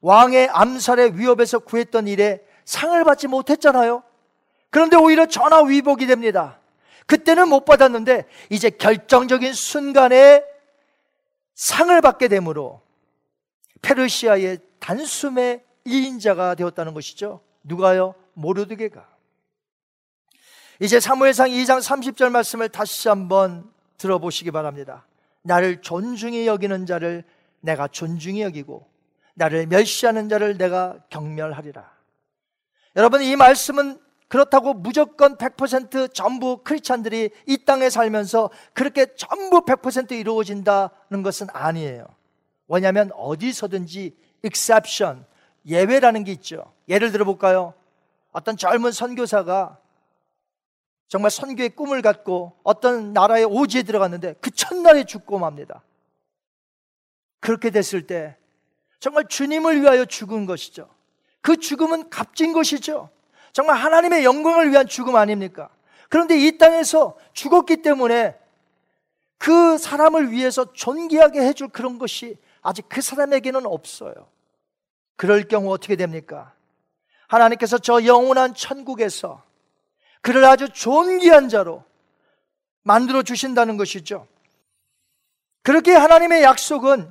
왕의 0.00 0.48
암살의 0.48 1.18
위협에서 1.18 1.58
구했던 1.58 2.08
일에 2.08 2.42
상을 2.64 3.04
받지 3.04 3.28
못했잖아요. 3.28 4.02
그런데 4.70 4.96
오히려 4.96 5.26
전화 5.26 5.62
위복이 5.62 6.06
됩니다. 6.06 6.60
그때는 7.04 7.48
못 7.50 7.66
받았는데 7.66 8.24
이제 8.48 8.70
결정적인 8.70 9.52
순간에 9.52 10.42
상을 11.54 12.00
받게 12.00 12.28
되므로 12.28 12.80
페르시아의 13.82 14.60
단숨에 14.80 15.62
이인자가 15.84 16.54
되었다는 16.54 16.94
것이죠. 16.94 17.42
누가요? 17.62 18.14
모르드게가. 18.32 19.06
이제 20.80 21.00
사무엘상 21.00 21.50
2장 21.50 21.82
30절 21.82 22.30
말씀을 22.30 22.70
다시 22.70 23.10
한번 23.10 23.75
들어보시기 23.98 24.50
바랍니다. 24.50 25.06
나를 25.42 25.80
존중히 25.80 26.46
여기는 26.46 26.86
자를 26.86 27.24
내가 27.60 27.88
존중히 27.88 28.42
여기고 28.42 28.86
나를 29.34 29.66
멸시하는 29.66 30.28
자를 30.28 30.56
내가 30.56 30.98
경멸하리라. 31.10 31.90
여러분 32.96 33.22
이 33.22 33.36
말씀은 33.36 34.00
그렇다고 34.28 34.74
무조건 34.74 35.36
100% 35.36 36.12
전부 36.12 36.62
크리스찬들이 36.64 37.30
이 37.46 37.64
땅에 37.64 37.90
살면서 37.90 38.50
그렇게 38.72 39.06
전부 39.14 39.64
100% 39.64 40.12
이루어진다는 40.12 41.22
것은 41.22 41.46
아니에요. 41.52 42.06
왜냐하면 42.66 43.10
어디서든지 43.14 44.16
exception, 44.42 45.24
예외라는 45.66 46.24
게 46.24 46.32
있죠. 46.32 46.72
예를 46.88 47.12
들어 47.12 47.24
볼까요? 47.24 47.74
어떤 48.32 48.56
젊은 48.56 48.90
선교사가 48.90 49.78
정말 51.08 51.30
선교의 51.30 51.70
꿈을 51.70 52.02
갖고 52.02 52.56
어떤 52.62 53.12
나라의 53.12 53.44
오지에 53.44 53.82
들어갔는데 53.82 54.34
그 54.40 54.50
첫날에 54.50 55.04
죽고 55.04 55.38
맙니다. 55.38 55.82
그렇게 57.40 57.70
됐을 57.70 58.06
때 58.06 58.36
정말 58.98 59.26
주님을 59.28 59.80
위하여 59.80 60.04
죽은 60.04 60.46
것이죠. 60.46 60.88
그 61.40 61.56
죽음은 61.56 62.10
값진 62.10 62.52
것이죠. 62.52 63.10
정말 63.52 63.76
하나님의 63.76 64.24
영광을 64.24 64.70
위한 64.70 64.86
죽음 64.86 65.16
아닙니까? 65.16 65.70
그런데 66.08 66.36
이 66.38 66.58
땅에서 66.58 67.16
죽었기 67.32 67.82
때문에 67.82 68.36
그 69.38 69.78
사람을 69.78 70.32
위해서 70.32 70.72
존귀하게 70.72 71.40
해줄 71.40 71.68
그런 71.68 71.98
것이 71.98 72.36
아직 72.62 72.88
그 72.88 73.00
사람에게는 73.00 73.64
없어요. 73.66 74.12
그럴 75.14 75.44
경우 75.44 75.72
어떻게 75.72 75.94
됩니까? 75.94 76.52
하나님께서 77.28 77.78
저 77.78 78.04
영원한 78.04 78.54
천국에서 78.54 79.42
그를 80.26 80.44
아주 80.44 80.68
존귀한 80.68 81.48
자로 81.48 81.84
만들어 82.82 83.22
주신다는 83.22 83.76
것이죠. 83.76 84.26
그렇게 85.62 85.92
하나님의 85.92 86.42
약속은 86.42 87.08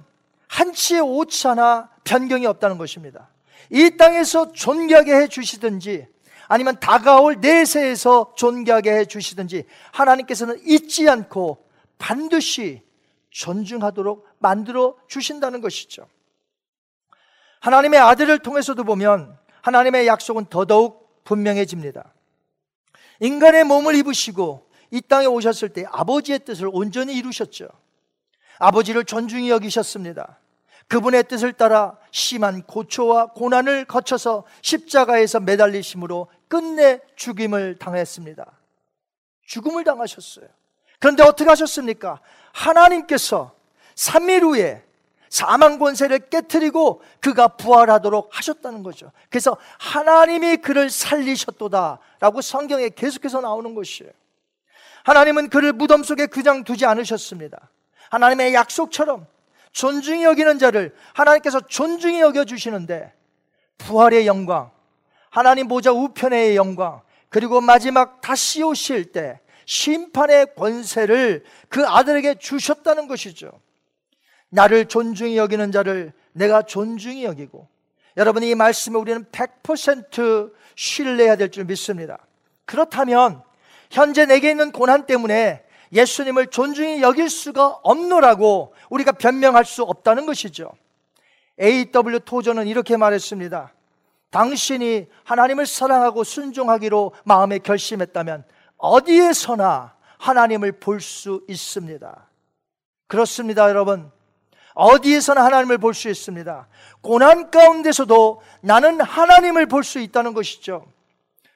한치의 0.49 0.99
오차나 0.99 1.91
변경이 2.03 2.45
없다는 2.45 2.77
것입니다. 2.77 3.29
이 3.69 3.95
땅에서 3.95 4.51
존귀하게 4.51 5.15
해 5.15 5.27
주시든지 5.29 6.05
아니면 6.49 6.77
다가올 6.81 7.39
내세에서 7.39 8.33
존귀하게 8.35 8.91
해 8.91 9.05
주시든지 9.05 9.63
하나님께서는 9.93 10.59
잊지 10.65 11.07
않고 11.07 11.65
반드시 11.97 12.83
존중하도록 13.29 14.27
만들어 14.39 14.97
주신다는 15.07 15.61
것이죠. 15.61 16.05
하나님의 17.61 17.97
아들을 17.97 18.39
통해서도 18.39 18.83
보면 18.83 19.37
하나님의 19.61 20.05
약속은 20.05 20.47
더더욱 20.47 21.23
분명해집니다. 21.23 22.11
인간의 23.19 23.63
몸을 23.63 23.95
입으시고 23.95 24.69
이 24.91 25.01
땅에 25.01 25.25
오셨을 25.25 25.69
때 25.69 25.85
아버지의 25.91 26.39
뜻을 26.39 26.69
온전히 26.71 27.15
이루셨죠. 27.15 27.67
아버지를 28.59 29.05
존중히 29.05 29.49
여기셨습니다. 29.49 30.39
그분의 30.87 31.27
뜻을 31.27 31.53
따라 31.53 31.97
심한 32.11 32.61
고초와 32.63 33.27
고난을 33.33 33.85
거쳐서 33.85 34.45
십자가에서 34.61 35.39
매달리심으로 35.39 36.27
끝내 36.47 36.99
죽임을 37.15 37.77
당했습니다. 37.79 38.45
죽음을 39.47 39.83
당하셨어요. 39.83 40.47
그런데 40.99 41.23
어떻게 41.23 41.49
하셨습니까? 41.49 42.19
하나님께서 42.53 43.53
3일 43.95 44.43
후에 44.43 44.84
사망 45.35 45.79
권세를 45.79 46.29
깨뜨리고 46.29 47.01
그가 47.19 47.49
부활하도록 47.49 48.29
하셨다는 48.31 48.83
거죠. 48.83 49.11
그래서 49.29 49.57
하나님이 49.79 50.55
그를 50.55 50.89
살리셨도다라고 50.89 52.39
성경에 52.41 52.87
계속해서 52.87 53.41
나오는 53.41 53.75
것이에요. 53.75 54.13
하나님은 55.03 55.49
그를 55.49 55.73
무덤 55.73 56.03
속에 56.03 56.27
그냥 56.27 56.63
두지 56.63 56.85
않으셨습니다. 56.85 57.69
하나님의 58.11 58.53
약속처럼 58.53 59.27
존중히 59.73 60.23
여기는 60.23 60.57
자를 60.57 60.95
하나님께서 61.11 61.59
존중히 61.67 62.21
여겨 62.21 62.45
주시는데 62.45 63.11
부활의 63.79 64.27
영광, 64.27 64.71
하나님 65.31 65.67
보좌 65.67 65.91
우편의 65.91 66.55
영광, 66.55 67.01
그리고 67.27 67.59
마지막 67.59 68.21
다시 68.21 68.63
오실 68.63 69.11
때 69.11 69.41
심판의 69.65 70.55
권세를 70.55 71.43
그 71.67 71.85
아들에게 71.85 72.35
주셨다는 72.35 73.09
것이죠. 73.09 73.51
나를 74.49 74.85
존중히 74.85 75.37
여기는 75.37 75.71
자를 75.71 76.13
내가 76.33 76.61
존중히 76.61 77.23
여기고 77.23 77.67
여러분 78.17 78.43
이 78.43 78.55
말씀에 78.55 78.97
우리는 78.97 79.25
100% 79.31 80.53
신뢰해야 80.75 81.35
될 81.35 81.49
줄 81.49 81.65
믿습니다. 81.65 82.19
그렇다면 82.65 83.41
현재 83.91 84.25
내게 84.25 84.49
있는 84.51 84.71
고난 84.71 85.05
때문에 85.05 85.63
예수님을 85.91 86.47
존중히 86.47 87.01
여길 87.01 87.29
수가 87.29 87.67
없노라고 87.83 88.73
우리가 88.89 89.13
변명할 89.13 89.65
수 89.65 89.83
없다는 89.83 90.25
것이죠. 90.25 90.71
A.W. 91.61 92.19
토저는 92.21 92.67
이렇게 92.67 92.97
말했습니다. 92.97 93.71
당신이 94.31 95.07
하나님을 95.23 95.65
사랑하고 95.65 96.23
순종하기로 96.23 97.13
마음에 97.23 97.59
결심했다면 97.59 98.43
어디에서나 98.77 99.95
하나님을 100.17 100.73
볼 100.73 100.99
수 100.99 101.43
있습니다. 101.47 102.27
그렇습니다, 103.07 103.69
여러분. 103.69 104.11
어디에서나 104.75 105.43
하나님을 105.43 105.77
볼 105.79 105.93
수 105.93 106.09
있습니다. 106.09 106.67
고난 107.01 107.49
가운데서도 107.49 108.41
나는 108.61 109.01
하나님을 109.01 109.65
볼 109.65 109.83
수 109.83 109.99
있다는 109.99 110.33
것이죠. 110.33 110.85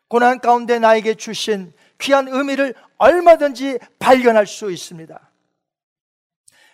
고난 0.08 0.40
가운데 0.40 0.80
나에게 0.80 1.14
주신 1.16 1.72
귀한 2.00 2.28
의미를 2.28 2.74
얼마든지 2.98 3.78
발견할 4.00 4.48
수 4.48 4.72
있습니다. 4.72 5.20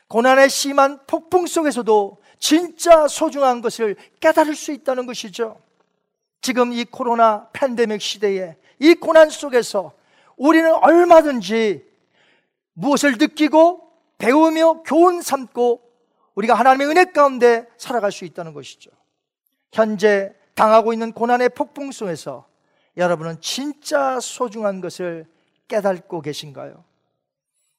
고난의 0.08 0.50
심한 0.50 1.00
폭풍 1.08 1.48
속에서도 1.48 2.18
진짜 2.38 3.08
소중한 3.08 3.62
것을 3.62 3.96
깨달을 4.20 4.56
수 4.56 4.72
있다는 4.72 5.08
것이죠. 5.08 5.60
지금 6.42 6.72
이 6.72 6.86
코로나 6.86 7.50
팬데믹 7.54 8.02
시대에 8.02 8.56
이 8.80 8.94
고난 8.94 9.30
속에서 9.32 9.94
우리는 10.38 10.72
얼마든지 10.76 11.84
무엇을 12.74 13.18
느끼고 13.18 13.82
배우며 14.20 14.84
교훈 14.84 15.22
삼고 15.22 15.82
우리가 16.36 16.54
하나님의 16.54 16.88
은혜 16.88 17.06
가운데 17.06 17.66
살아갈 17.78 18.12
수 18.12 18.26
있다는 18.26 18.54
것이죠. 18.54 18.92
현재 19.72 20.34
당하고 20.54 20.94
있는 20.94 21.12
고난의 21.12 21.50
폭풍 21.50 21.92
속에서 21.92 22.48
여러분은 22.98 23.42
진짜 23.42 24.20
소중한 24.20 24.80
것을 24.80 25.26
깨닫고 25.68 26.22
계신가요? 26.22 26.84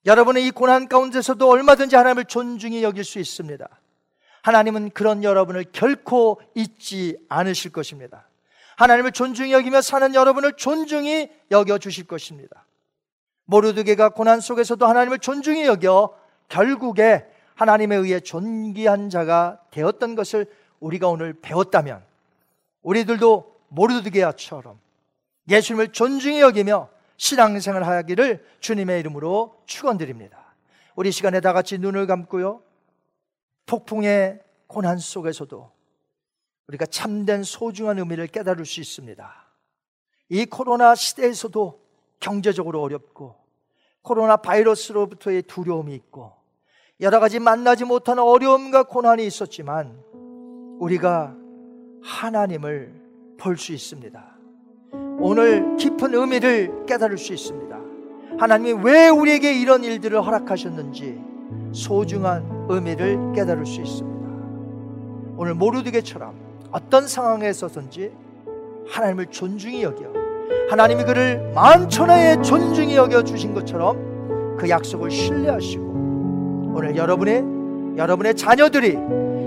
여러분은 0.04 0.42
이 0.42 0.50
고난 0.50 0.88
가운데서도 0.88 1.48
얼마든지 1.48 1.96
하나님을 1.96 2.26
존중히 2.26 2.82
여길 2.82 3.04
수 3.04 3.18
있습니다. 3.18 3.68
하나님은 4.42 4.90
그런 4.90 5.24
여러분을 5.24 5.64
결코 5.72 6.40
잊지 6.54 7.18
않으실 7.28 7.72
것입니다. 7.72 8.28
하나님을 8.76 9.12
존중히 9.12 9.52
여기며 9.52 9.80
사는 9.80 10.14
여러분을 10.14 10.52
존중히 10.52 11.30
여겨 11.50 11.78
주실 11.78 12.06
것입니다. 12.06 12.66
모르드게가 13.46 14.10
고난 14.10 14.40
속에서도 14.40 14.86
하나님을 14.86 15.18
존중히 15.18 15.64
여겨 15.64 16.14
결국에 16.48 17.26
하나님에 17.56 17.96
의해 17.96 18.20
존귀한 18.20 19.10
자가 19.10 19.60
되었던 19.70 20.14
것을 20.14 20.46
우리가 20.78 21.08
오늘 21.08 21.32
배웠다면 21.32 22.04
우리들도 22.82 23.56
모르드게야처럼 23.68 24.78
예수님을 25.48 25.92
존중히 25.92 26.40
여기며 26.40 26.88
신앙생활 27.16 27.82
하기를 27.82 28.46
주님의 28.60 29.00
이름으로 29.00 29.62
축원드립니다. 29.64 30.54
우리 30.94 31.10
시간에 31.10 31.40
다 31.40 31.52
같이 31.52 31.78
눈을 31.78 32.06
감고요. 32.06 32.62
폭풍의 33.64 34.40
고난 34.66 34.98
속에서도 34.98 35.70
우리가 36.68 36.84
참된 36.86 37.42
소중한 37.42 37.98
의미를 37.98 38.26
깨달을 38.26 38.66
수 38.66 38.80
있습니다. 38.80 39.46
이 40.28 40.44
코로나 40.44 40.94
시대에서도 40.94 41.80
경제적으로 42.20 42.82
어렵고 42.82 43.36
코로나 44.02 44.36
바이러스로부터의 44.36 45.42
두려움이 45.42 45.94
있고 45.94 46.34
여러 47.00 47.20
가지 47.20 47.38
만나지 47.38 47.84
못하는 47.84 48.22
어려움과 48.22 48.84
고난이 48.84 49.26
있었지만 49.26 49.92
우리가 50.78 51.34
하나님을 52.02 52.94
볼 53.38 53.56
수 53.56 53.72
있습니다. 53.72 54.24
오늘 55.18 55.76
깊은 55.76 56.14
의미를 56.14 56.86
깨달을 56.86 57.18
수 57.18 57.34
있습니다. 57.34 57.76
하나님이 58.38 58.82
왜 58.82 59.08
우리에게 59.08 59.60
이런 59.60 59.84
일들을 59.84 60.24
허락하셨는지 60.24 61.20
소중한 61.72 62.66
의미를 62.70 63.32
깨달을 63.34 63.66
수 63.66 63.80
있습니다. 63.82 64.26
오늘 65.36 65.54
모르드게처럼 65.54 66.34
어떤 66.70 67.06
상황에 67.06 67.50
있어서든지 67.50 68.10
하나님을 68.88 69.26
존중히 69.26 69.82
여겨 69.82 70.04
하나님이 70.70 71.04
그를 71.04 71.52
만천하에 71.54 72.40
존중히 72.42 72.96
여겨 72.96 73.22
주신 73.24 73.52
것처럼 73.52 74.56
그 74.58 74.68
약속을 74.68 75.10
신뢰하시고 75.10 75.85
오늘 76.76 76.94
여러분의 76.94 77.42
여러분의 77.96 78.34
자녀들이 78.34 78.98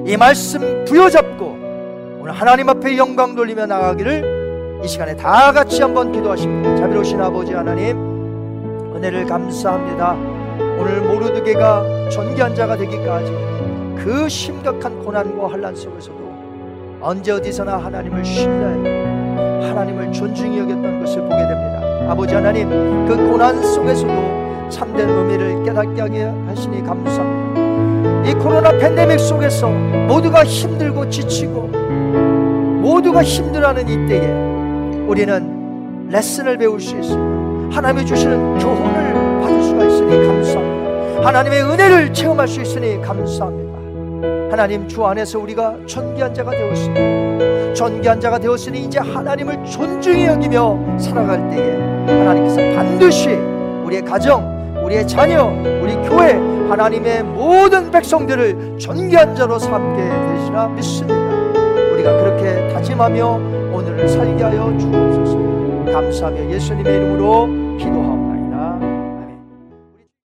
이 0.08 0.18
말씀 0.18 0.84
부여잡고 0.86 1.46
오늘 2.22 2.32
하나님 2.32 2.68
앞에 2.70 2.98
영광 2.98 3.36
돌리며 3.36 3.68
나가기를 3.68 4.82
이 4.84 4.88
시간에 4.88 5.16
다 5.16 5.52
같이 5.52 5.80
한번 5.80 6.12
기도하십니다. 6.12 6.76
자비로우신 6.78 7.22
아버지 7.22 7.54
하나님 7.54 8.96
은혜를 8.96 9.28
감사합니다. 9.28 10.14
오늘 10.80 11.02
모르드게가 11.02 12.10
존귀한 12.10 12.56
자가 12.56 12.76
되기까지 12.78 13.32
그 13.96 14.28
심각한 14.28 14.98
고난과 15.04 15.52
환란 15.52 15.76
속에서도 15.76 16.18
언제 17.00 17.34
어디서나 17.34 17.78
하나님을 17.78 18.26
신뢰해 18.26 19.68
하나님을 19.68 20.12
존중히 20.12 20.58
여겼던 20.58 21.02
것을 21.02 21.22
보게 21.22 21.38
됩니다. 21.38 22.12
아버지 22.12 22.34
하나님 22.34 22.70
그 23.06 23.16
고난 23.30 23.62
속에서도 23.62 24.49
참된 24.70 25.10
의미를 25.10 25.64
깨닫게 25.64 26.02
하게 26.02 26.24
하시니 26.48 26.84
감사합니다. 26.84 28.30
이 28.30 28.34
코로나 28.36 28.72
팬데믹 28.72 29.20
속에서 29.20 29.70
모두가 29.70 30.44
힘들고 30.44 31.10
지치고 31.10 31.62
모두가 32.82 33.24
힘들어하는 33.24 33.88
이때에 33.88 34.28
우리는 35.08 36.08
레슨을 36.10 36.58
배울 36.58 36.80
수 36.80 36.96
있습니다. 36.96 37.76
하나님이 37.76 38.06
주시는 38.06 38.60
교훈을 38.60 39.42
받을 39.42 39.64
수가 39.64 39.86
있으니 39.86 40.28
감사합니다. 40.28 41.28
하나님의 41.28 41.64
은혜를 41.64 42.14
체험할 42.14 42.48
수 42.48 42.62
있으니 42.62 43.02
감사합니다. 43.02 43.70
하나님 44.52 44.88
주 44.88 45.06
안에서 45.06 45.40
우리가 45.40 45.76
존귀한 45.86 46.34
자가 46.34 46.52
되었습니다. 46.52 47.74
존귀한 47.74 48.20
자가 48.20 48.40
되었으니 48.40 48.86
이제 48.86 49.00
하나님을 49.00 49.64
존중히 49.66 50.26
여기며 50.26 50.98
살아갈 50.98 51.50
때에 51.50 51.76
하나님께서 52.08 52.58
반드시 52.76 53.30
우리의 53.30 54.04
가정, 54.04 54.59
우리의 54.90 55.08
자녀, 55.08 55.46
우리 55.82 55.94
교회, 56.08 56.34
하나님의 56.68 57.24
모든 57.24 57.92
백성들을 57.92 58.80
존귀한 58.80 59.36
자로 59.36 59.60
삼게 59.60 60.02
되시라 60.02 60.68
믿습니다. 60.70 61.14
우리가 61.94 62.18
그렇게 62.18 62.74
다짐하며 62.74 63.72
오늘을 63.72 64.10
살게 64.10 64.44
하여 64.44 64.76
주옵소서. 64.80 65.94
감사하며 65.94 66.50
예수님의 66.50 66.96
이름으로. 66.96 67.44
아멘. 67.44 67.70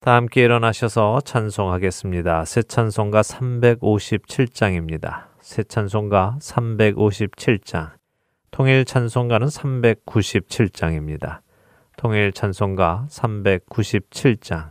다 0.01 0.15
함께 0.15 0.43
일어나셔서 0.43 1.21
찬송하겠습니다. 1.25 2.45
새 2.45 2.63
찬송가 2.63 3.23
357장입니다. 3.23 5.25
새 5.41 5.63
찬송가 5.63 6.37
357장. 6.41 7.93
통일 8.51 8.85
찬송가는 8.85 9.47
397장입니다. 9.47 11.39
통일 12.01 12.33
찬송가 12.33 13.09
397장 13.11 14.71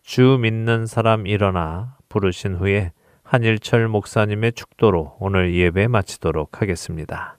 주 0.00 0.38
믿는 0.40 0.86
사람 0.86 1.26
일어나 1.26 1.96
부르신 2.08 2.54
후에 2.54 2.92
한일철 3.24 3.88
목사님의 3.88 4.52
축도로 4.52 5.16
오늘 5.18 5.56
예배 5.56 5.88
마치도록 5.88 6.62
하겠습니다. 6.62 7.37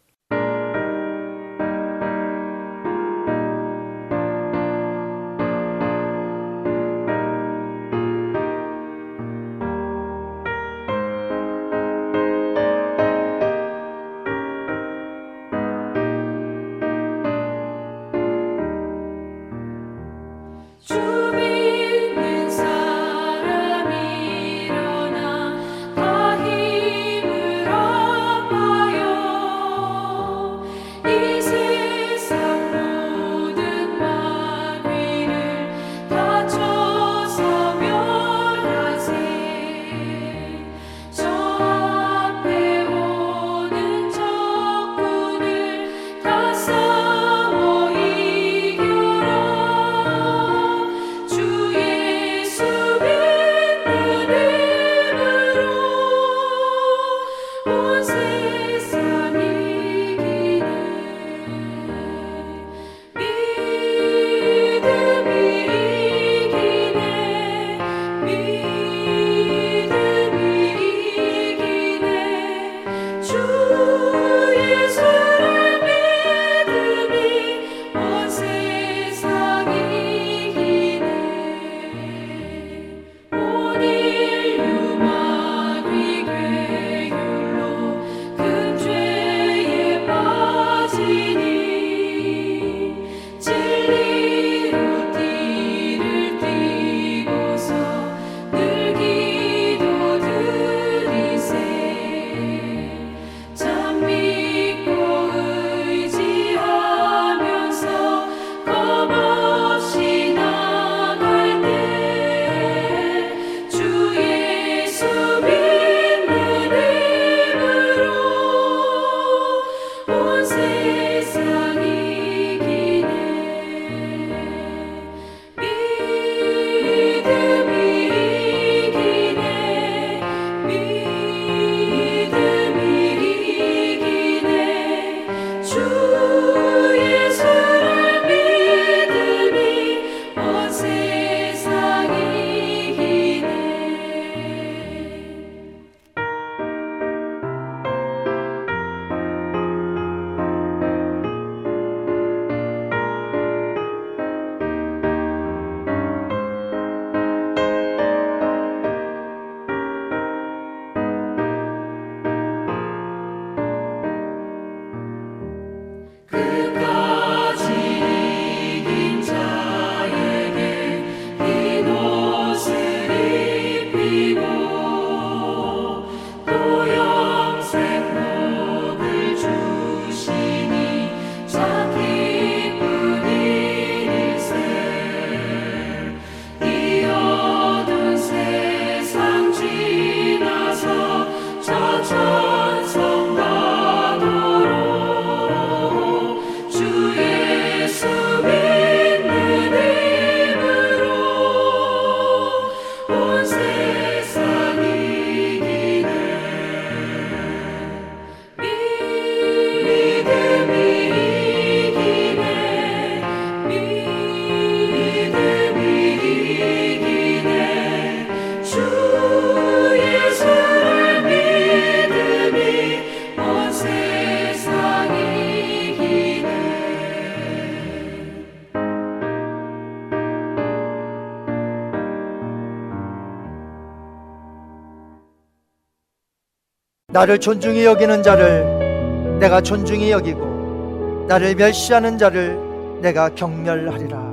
나를 237.12 237.40
존중히 237.40 237.86
여기는 237.86 238.22
자를 238.22 239.40
내가 239.40 239.62
존중히 239.62 240.12
여기고 240.12 241.26
나를 241.28 241.56
멸시하는 241.56 242.20
자를 242.20 243.02
내가 243.02 243.34
경멸하리라. 243.34 244.30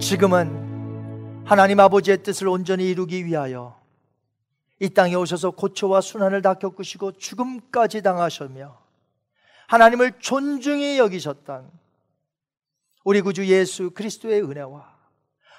지금은 0.00 1.44
하나님 1.44 1.78
아버지의 1.78 2.24
뜻을 2.24 2.48
온전히 2.48 2.88
이루기 2.90 3.24
위하여 3.24 3.78
이 4.80 4.88
땅에 4.88 5.14
오셔서 5.14 5.52
고초와 5.52 6.00
순환을 6.00 6.42
다 6.42 6.54
겪으시고 6.54 7.12
죽음까지 7.12 8.02
당하셨며 8.02 8.76
하나님을 9.68 10.14
존중히 10.18 10.98
여기셨던 10.98 11.70
우리 13.04 13.20
구주 13.20 13.46
예수 13.46 13.90
그리스도의 13.90 14.42
은혜와 14.42 14.92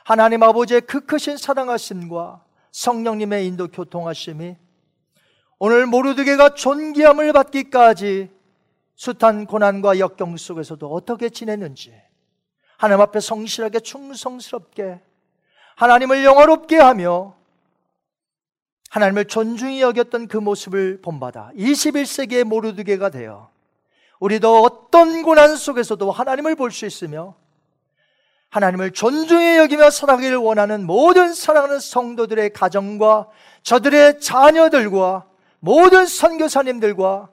하나님 0.04 0.44
아버지의 0.44 0.82
그 0.82 1.06
크신 1.06 1.38
사랑하심과 1.38 2.44
성령님의 2.72 3.48
인도 3.48 3.70
교통하심이 3.70 4.58
오늘 5.58 5.86
모르드게가 5.86 6.54
존귀함을 6.54 7.32
받기까지 7.32 8.30
숱한 8.96 9.46
고난과 9.46 10.00
역경 10.00 10.36
속에서도 10.38 10.88
어떻게 10.94 11.30
지냈는지 11.30 11.94
하나님 12.78 13.02
앞에 13.02 13.20
성실하게 13.20 13.80
충성스럽게 13.80 15.00
하나님을 15.78 16.24
영화롭게 16.26 16.78
하며 16.78 17.36
하나님을 18.90 19.26
존중히 19.26 19.82
여겼던 19.82 20.28
그 20.28 20.38
모습을 20.38 21.02
본받아 21.02 21.52
21세기의 21.56 22.44
모르드게가 22.44 23.10
되어 23.10 23.50
우리도 24.20 24.64
어떤 24.64 25.22
고난 25.24 25.56
속에서도 25.56 26.10
하나님을 26.12 26.56
볼 26.56 26.72
수 26.72 26.86
있으며 26.86 27.36
하나님을 28.50 28.92
존중히 28.92 29.58
여기며 29.58 29.90
살아가기를 29.90 30.38
원하는 30.38 30.86
모든 30.86 31.34
사랑하는 31.34 31.80
성도들의 31.80 32.52
가정과 32.54 33.28
저들의 33.64 34.22
자녀들과 34.22 35.28
모든 35.60 36.06
선교사님들과 36.06 37.30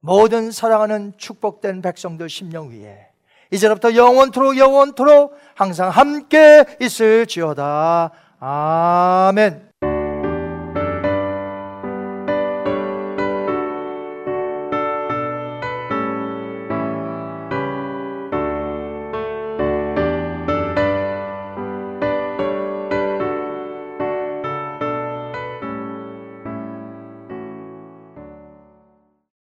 모든 0.00 0.50
사랑하는 0.50 1.12
축복된 1.16 1.82
백성들 1.82 2.28
심령 2.28 2.70
위에 2.70 3.08
이제부터 3.50 3.94
영원토록 3.94 4.56
영원토록 4.56 5.36
항상 5.54 5.90
함께 5.90 6.64
있을지어다. 6.80 8.10
아멘. 8.38 9.69